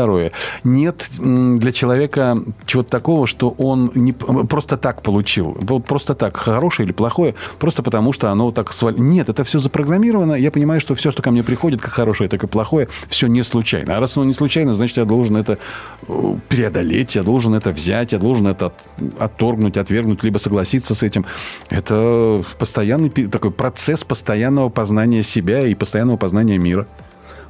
Нет 0.63 1.10
м, 1.19 1.60
для 1.60 1.71
человека 1.71 2.38
чего-то 2.65 2.89
такого, 2.89 3.27
что 3.27 3.49
он 3.57 3.91
не, 3.95 4.12
просто 4.12 4.77
так 4.77 5.01
получил. 5.01 5.57
Вот 5.60 5.86
просто 5.86 6.13
так. 6.13 6.38
Хорошее 6.38 6.86
или 6.86 6.93
плохое. 6.93 7.36
Просто 7.60 7.83
потому, 7.83 8.13
что 8.13 8.29
оно 8.31 8.51
так 8.51 8.73
свалилось. 8.73 9.01
Нет, 9.01 9.29
это 9.29 9.43
все 9.43 9.60
запрограммировано. 9.60 10.33
Я 10.33 10.51
понимаю, 10.51 10.81
что 10.81 10.95
все, 10.95 11.12
что 11.12 11.21
ко 11.21 11.31
мне 11.31 11.43
приходит, 11.43 11.81
как 11.81 11.91
хорошее, 11.93 12.29
так 12.29 12.43
и 12.43 12.47
плохое, 12.47 12.88
все 13.07 13.27
не 13.27 13.43
случайно. 13.43 13.97
А 13.97 13.99
раз 13.99 14.17
оно 14.17 14.25
не 14.25 14.33
случайно, 14.33 14.73
значит, 14.73 14.97
я 14.97 15.05
должен 15.05 15.38
это 15.38 15.57
э, 16.07 16.36
преодолеть, 16.49 17.15
я 17.15 17.23
должен 17.23 17.53
это 17.53 17.71
взять, 17.71 18.12
я 18.12 18.19
должен 18.19 18.47
это 18.47 18.67
от- 18.67 18.73
отторгнуть, 19.19 19.77
отвергнуть, 19.77 20.23
либо 20.23 20.38
согласиться 20.38 20.95
с 20.95 21.03
этим. 21.03 21.25
Это 21.69 22.43
постоянный 22.60 23.10
такой 23.10 23.51
процесс 23.51 24.03
постоянного 24.03 24.69
познания 24.69 25.23
себя 25.23 25.65
и 25.67 25.73
постоянного 25.75 26.17
познания 26.17 26.57
мира. 26.57 26.88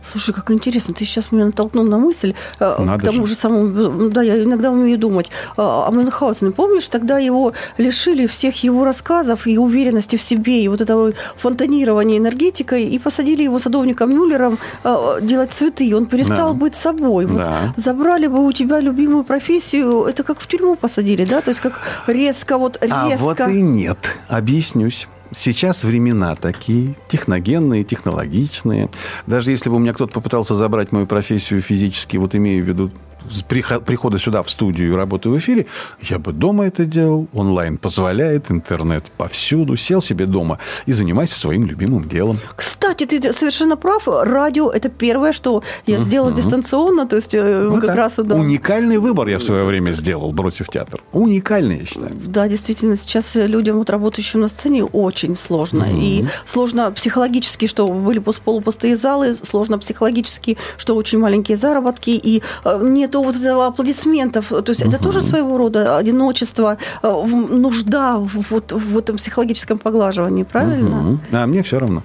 Слушай, 0.04 0.34
как 0.34 0.52
интересно, 0.52 0.94
ты 0.94 1.06
сейчас 1.06 1.32
меня 1.32 1.46
натолкнул 1.46 1.84
на 1.86 1.98
мысль, 1.98 2.34
э, 2.60 2.76
Надо 2.84 3.00
к 3.00 3.06
тому 3.06 3.26
же. 3.26 3.34
же, 3.34 3.40
самому, 3.40 4.10
да, 4.10 4.22
я 4.22 4.44
иногда 4.44 4.72
умею 4.72 4.98
думать, 4.98 5.28
э, 5.58 5.62
о 5.62 5.90
Мюнхгаузене. 5.92 6.52
Помнишь, 6.52 6.88
тогда 6.88 7.18
его 7.20 7.54
лишили 7.78 8.28
всех 8.28 8.64
его 8.64 8.86
рассказов 8.86 9.48
и 9.48 9.58
уверенности 9.58 10.16
в 10.16 10.22
себе, 10.22 10.64
и 10.64 10.68
вот 10.68 10.82
этого 10.82 11.14
фонтанирования 11.38 12.18
энергетикой, 12.18 12.84
и 12.86 13.00
посадили 13.00 13.44
его 13.44 13.60
садовником 13.60 14.14
Мюллером 14.14 14.58
э, 14.84 15.20
делать 15.22 15.52
цветы, 15.52 15.86
и 15.86 15.94
он 15.94 16.06
перестал 16.06 16.54
Да. 16.54 16.58
быть 16.58 16.76
собой. 16.76 17.26
Вот 17.26 17.38
Да. 17.38 17.58
Забрали 17.76 18.28
бы 18.28 18.46
у 18.46 18.52
тебя 18.52 18.80
любимую 18.80 19.24
профессию, 19.24 20.04
это 20.04 20.24
как 20.24 20.40
в 20.40 20.48
тюрьму 20.48 20.76
посадили, 20.76 21.26
да? 21.26 21.42
То 21.42 21.50
есть 21.52 21.62
как 21.62 21.80
резко, 22.08 22.58
вот 22.58 22.78
резко. 22.82 22.96
А 22.96 23.18
вот 23.18 23.40
и 23.40 23.62
нет. 23.62 23.98
Объяснюсь. 24.28 25.08
Сейчас 25.38 25.84
времена 25.84 26.36
такие, 26.36 26.96
техногенные, 27.08 27.84
технологичные. 27.84 28.90
Даже 29.26 29.52
если 29.52 29.70
бы 29.70 29.76
у 29.76 29.80
меня 29.80 29.94
кто-то 29.94 30.14
попытался 30.14 30.56
забрать 30.56 30.92
мою 30.92 31.08
профессию 31.08 31.62
физически, 31.62 32.18
вот 32.18 32.36
имею 32.36 32.64
в 32.64 32.68
виду 32.68 32.92
прихода 33.48 34.20
сюда 34.20 34.44
в 34.44 34.50
студию 34.50 34.94
и 34.94 34.96
работы 34.96 35.30
в 35.30 35.38
эфире, 35.38 35.68
я 36.02 36.20
бы 36.20 36.32
дома 36.32 36.66
это 36.66 36.86
делал. 36.86 37.28
Онлайн 37.34 37.78
позволяет, 37.78 38.52
интернет 38.52 39.04
повсюду. 39.18 39.76
Сел 39.76 40.02
себе 40.02 40.26
дома 40.26 40.60
и 40.86 40.92
занимайся 40.92 41.40
своим 41.40 41.66
любимым 41.66 42.08
делом. 42.08 42.40
Кстати, 42.56 43.06
ты 43.06 43.34
совершенно 43.34 43.78
прав. 43.78 44.08
Радио– 44.08 44.70
это 44.72 44.90
первое, 44.90 45.34
что 45.34 45.64
я 45.86 46.00
сделала 46.00 46.32
дистанционно. 46.32 47.08
То 47.08 47.18
есть 47.18 47.34
ну, 47.34 47.76
как 47.76 47.88
так. 47.88 47.96
раз... 47.96 48.16
Да. 48.18 48.36
Уникальный 48.36 48.98
выбор 48.98 49.28
я 49.28 49.38
в 49.38 49.44
свое 49.44 49.64
время 49.64 49.92
сделал, 49.92 50.32
бросив 50.32 50.68
театр. 50.70 51.02
Уникальный, 51.12 51.80
я 51.80 51.86
считаю. 51.86 52.12
Да, 52.26 52.48
действительно, 52.48 52.96
сейчас 52.96 53.36
людям, 53.36 53.78
вот 53.78 53.90
работающим 53.90 54.42
на 54.42 54.48
сцене, 54.48 54.84
очень 54.84 55.38
сложно. 55.38 55.84
Mm-hmm. 55.84 56.02
И 56.02 56.26
сложно 56.46 56.92
психологически, 56.92 57.68
что 57.68 57.88
были 57.88 58.20
полупустые 58.20 58.96
залы, 58.96 59.36
сложно 59.44 59.78
психологически, 59.80 60.58
что 60.78 60.96
очень 60.96 61.20
маленькие 61.20 61.58
заработки, 61.58 62.10
и 62.10 62.42
э, 62.64 62.80
нет 62.82 63.16
до 63.18 63.24
вот 63.24 63.36
этого 63.36 63.68
аплодисментов. 63.68 64.48
То 64.50 64.70
есть 64.70 64.82
угу. 64.82 64.92
это 64.92 65.04
тоже 65.04 65.22
своего 65.22 65.58
рода 65.58 65.98
одиночество, 65.98 66.78
э, 67.04 67.26
нужда 67.50 68.18
вот 68.18 68.72
в 68.72 68.98
этом 68.98 69.18
психологическом 69.18 69.78
поглаживании, 69.78 70.44
правильно? 70.44 71.12
Угу. 71.12 71.20
А 71.32 71.48
мне 71.48 71.62
все 71.62 71.80
равно. 71.80 72.04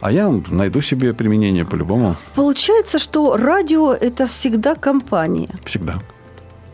А 0.00 0.12
я 0.12 0.32
найду 0.50 0.82
себе 0.82 1.12
применение 1.12 1.64
по-любому. 1.64 2.16
Получается, 2.34 2.98
что 2.98 3.36
радио– 3.36 3.92
это 4.00 4.26
всегда 4.26 4.74
компания. 4.74 5.48
Всегда. 5.64 5.94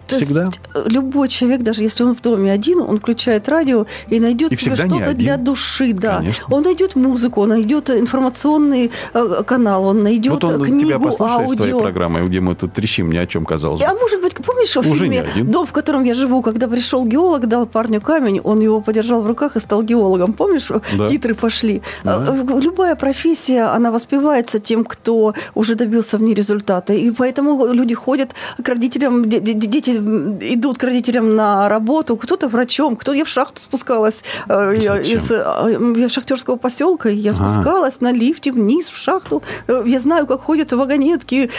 То 0.06 0.16
Всегда. 0.16 0.46
Есть 0.46 0.60
э, 0.74 0.84
любой 0.86 1.28
человек, 1.28 1.62
даже 1.62 1.82
если 1.82 2.04
он 2.04 2.14
в 2.14 2.20
доме 2.20 2.52
один, 2.52 2.80
он 2.80 2.98
включает 2.98 3.48
радио 3.48 3.86
и 4.08 4.20
найдет 4.20 4.52
и 4.52 4.56
себе 4.56 4.76
что-то 4.76 5.14
для 5.14 5.36
души. 5.36 5.92
Да. 5.92 6.18
Конечно. 6.18 6.46
Он 6.50 6.62
найдет 6.62 6.96
музыку, 6.96 7.42
он 7.42 7.48
найдет 7.50 7.90
информационный 7.90 8.90
э, 9.14 9.42
канал, 9.46 9.84
он 9.84 10.02
найдет 10.02 10.34
вот 10.34 10.44
он 10.44 10.64
книгу, 10.64 11.10
тебя 11.10 11.26
аудио. 11.26 11.56
своей 11.56 11.80
программой, 11.80 12.26
где 12.26 12.40
мы 12.40 12.54
тут 12.54 12.72
трещим 12.72 13.10
ни 13.10 13.16
о 13.16 13.26
чем, 13.26 13.44
казалось 13.44 13.80
бы. 13.80 13.86
А 13.86 13.94
может 13.94 14.20
быть, 14.20 14.34
помнишь 14.34 14.76
в 14.76 14.90
Уже 14.90 15.04
фильме 15.04 15.26
«Дом, 15.36 15.66
в 15.66 15.72
котором 15.72 16.04
я 16.04 16.14
живу», 16.14 16.42
когда 16.42 16.68
пришел 16.68 17.04
геолог, 17.04 17.46
дал 17.46 17.66
парню 17.66 18.00
камень, 18.00 18.40
он 18.40 18.60
его 18.60 18.80
подержал 18.80 19.22
в 19.22 19.26
руках 19.26 19.56
и 19.56 19.60
стал 19.60 19.82
геологом. 19.82 20.32
Помнишь? 20.32 20.68
Да. 20.96 21.08
Титры 21.08 21.34
пошли. 21.34 21.82
Да. 22.04 22.24
Э, 22.28 22.60
любая 22.60 22.94
профессия, 22.94 23.64
она 23.64 23.90
воспевается 23.90 24.60
тем, 24.60 24.84
кто 24.84 25.34
уже 25.54 25.74
добился 25.74 26.18
в 26.18 26.22
ней 26.22 26.34
результата. 26.34 26.92
И 26.92 27.10
поэтому 27.10 27.66
люди 27.72 27.94
ходят 27.94 28.34
к 28.62 28.68
родителям, 28.68 29.28
дети 29.28 29.95
идут 29.96 30.78
к 30.78 30.84
родителям 30.84 31.36
на 31.36 31.68
работу, 31.68 32.16
кто-то 32.16 32.48
врачом, 32.48 32.96
кто 32.96 33.12
я 33.12 33.24
в 33.24 33.28
шахту 33.28 33.60
спускалась 33.60 34.24
э, 34.48 34.74
я, 34.80 35.00
из 35.00 35.30
э, 35.30 35.94
я 35.96 36.08
шахтерского 36.08 36.56
поселка, 36.56 37.08
я 37.08 37.32
спускалась 37.32 37.98
а. 38.00 38.04
на 38.04 38.12
лифте 38.12 38.52
вниз 38.52 38.88
в 38.88 38.96
шахту. 38.96 39.42
Э, 39.66 39.82
я 39.86 40.00
знаю, 40.00 40.26
как 40.26 40.42
ходят 40.42 40.72
вагонетки, 40.72 41.50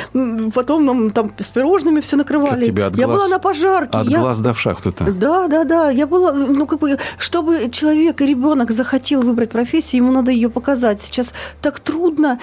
потом 0.53 0.85
нам 0.85 1.11
там 1.11 1.31
с 1.37 1.51
пирожными 1.51 2.01
все 2.01 2.15
накрывали. 2.15 2.65
Тебя 2.65 2.87
от 2.87 2.97
я 2.97 3.05
глаз, 3.05 3.17
была 3.17 3.27
на 3.27 3.39
пожарке. 3.39 3.97
От 3.97 4.07
я... 4.07 4.19
глаз 4.19 4.39
до 4.39 4.53
в 4.53 4.59
шахту-то. 4.59 5.11
Да, 5.11 5.47
да, 5.47 5.63
да. 5.63 5.89
Я 5.89 6.07
была, 6.07 6.33
ну 6.33 6.67
как 6.67 6.79
бы, 6.79 6.97
чтобы 7.17 7.69
человек 7.71 8.21
и 8.21 8.25
ребенок 8.25 8.71
захотел 8.71 9.21
выбрать 9.21 9.49
профессию, 9.49 10.03
ему 10.03 10.11
надо 10.11 10.31
ее 10.31 10.49
показать. 10.49 11.01
Сейчас 11.01 11.33
так 11.61 11.79
трудно. 11.79 12.39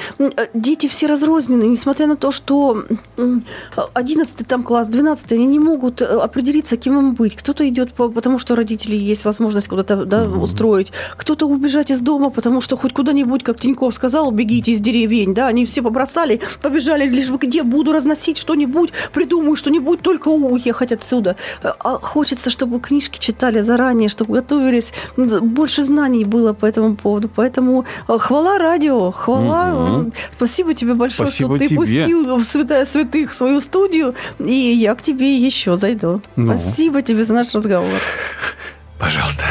Дети 0.55 0.89
все 0.89 1.07
разрознены, 1.07 1.65
несмотря 1.65 2.07
на 2.07 2.17
то, 2.17 2.31
что 2.31 2.85
11 3.95 4.47
там 4.47 4.63
класс, 4.63 4.89
12 4.89 5.33
они 5.33 5.47
не 5.47 5.59
могут 5.59 5.84
могут 5.85 6.03
э, 6.03 6.05
определиться, 6.05 6.77
кем 6.77 6.99
им 6.99 7.14
быть. 7.14 7.37
Кто-то 7.37 7.68
идет, 7.68 7.92
потому 7.94 8.38
что 8.38 8.57
родители 8.57 8.97
есть 8.97 9.25
возможность 9.25 9.68
куда-то 9.68 10.05
да, 10.05 10.25
угу. 10.25 10.40
устроить. 10.40 10.92
Кто-то 11.16 11.47
убежать 11.47 11.90
из 11.90 12.01
дома, 12.01 12.31
потому 12.31 12.61
что 12.61 12.77
хоть 12.77 12.92
куда-нибудь, 12.92 13.42
как 13.42 13.61
Тиньков 13.61 13.94
сказал, 13.94 14.31
бегите 14.31 14.73
из 14.73 14.81
деревень. 14.81 15.35
Да, 15.35 15.49
они 15.49 15.66
все 15.66 15.83
побросали, 15.83 16.40
побежали, 16.62 17.09
лишь 17.09 17.29
бы 17.29 17.38
где 17.38 17.62
буду 17.62 17.92
разносить 17.92 18.38
что-нибудь, 18.38 18.92
придумаю 19.12 19.57
что-нибудь, 19.57 20.01
только 20.01 20.29
уехать 20.29 20.92
отсюда. 20.92 21.37
А 21.62 21.99
хочется, 22.01 22.51
чтобы 22.51 22.81
книжки 22.81 23.18
читали 23.18 23.62
заранее, 23.62 24.09
чтобы 24.09 24.35
готовились, 24.35 24.92
больше 25.16 25.85
знаний 25.85 26.25
было 26.25 26.53
по 26.53 26.66
этому 26.66 26.97
поводу. 26.97 27.29
Поэтому 27.35 27.85
э, 28.09 28.18
хвала 28.18 28.59
радио, 28.59 29.11
хвала. 29.11 29.75
Угу. 29.75 30.12
Спасибо 30.37 30.75
тебе 30.75 30.94
большое, 30.94 31.29
Спасибо 31.29 31.57
что 31.57 31.59
ты 31.59 31.68
тебе. 31.68 31.77
пустил 31.77 32.37
в 32.37 32.44
святая 32.44 32.87
святых 32.87 33.35
свою 33.35 33.61
студию, 33.61 34.14
и 34.38 34.53
я 34.53 34.94
к 34.94 35.03
тебе 35.03 35.37
еще 35.37 35.74
зайду. 35.77 36.23
Ну. 36.37 36.57
Спасибо 36.57 37.03
тебе 37.03 37.25
за 37.25 37.35
наш 37.35 37.55
разговор. 37.55 37.99
Пожалуйста. 38.99 39.45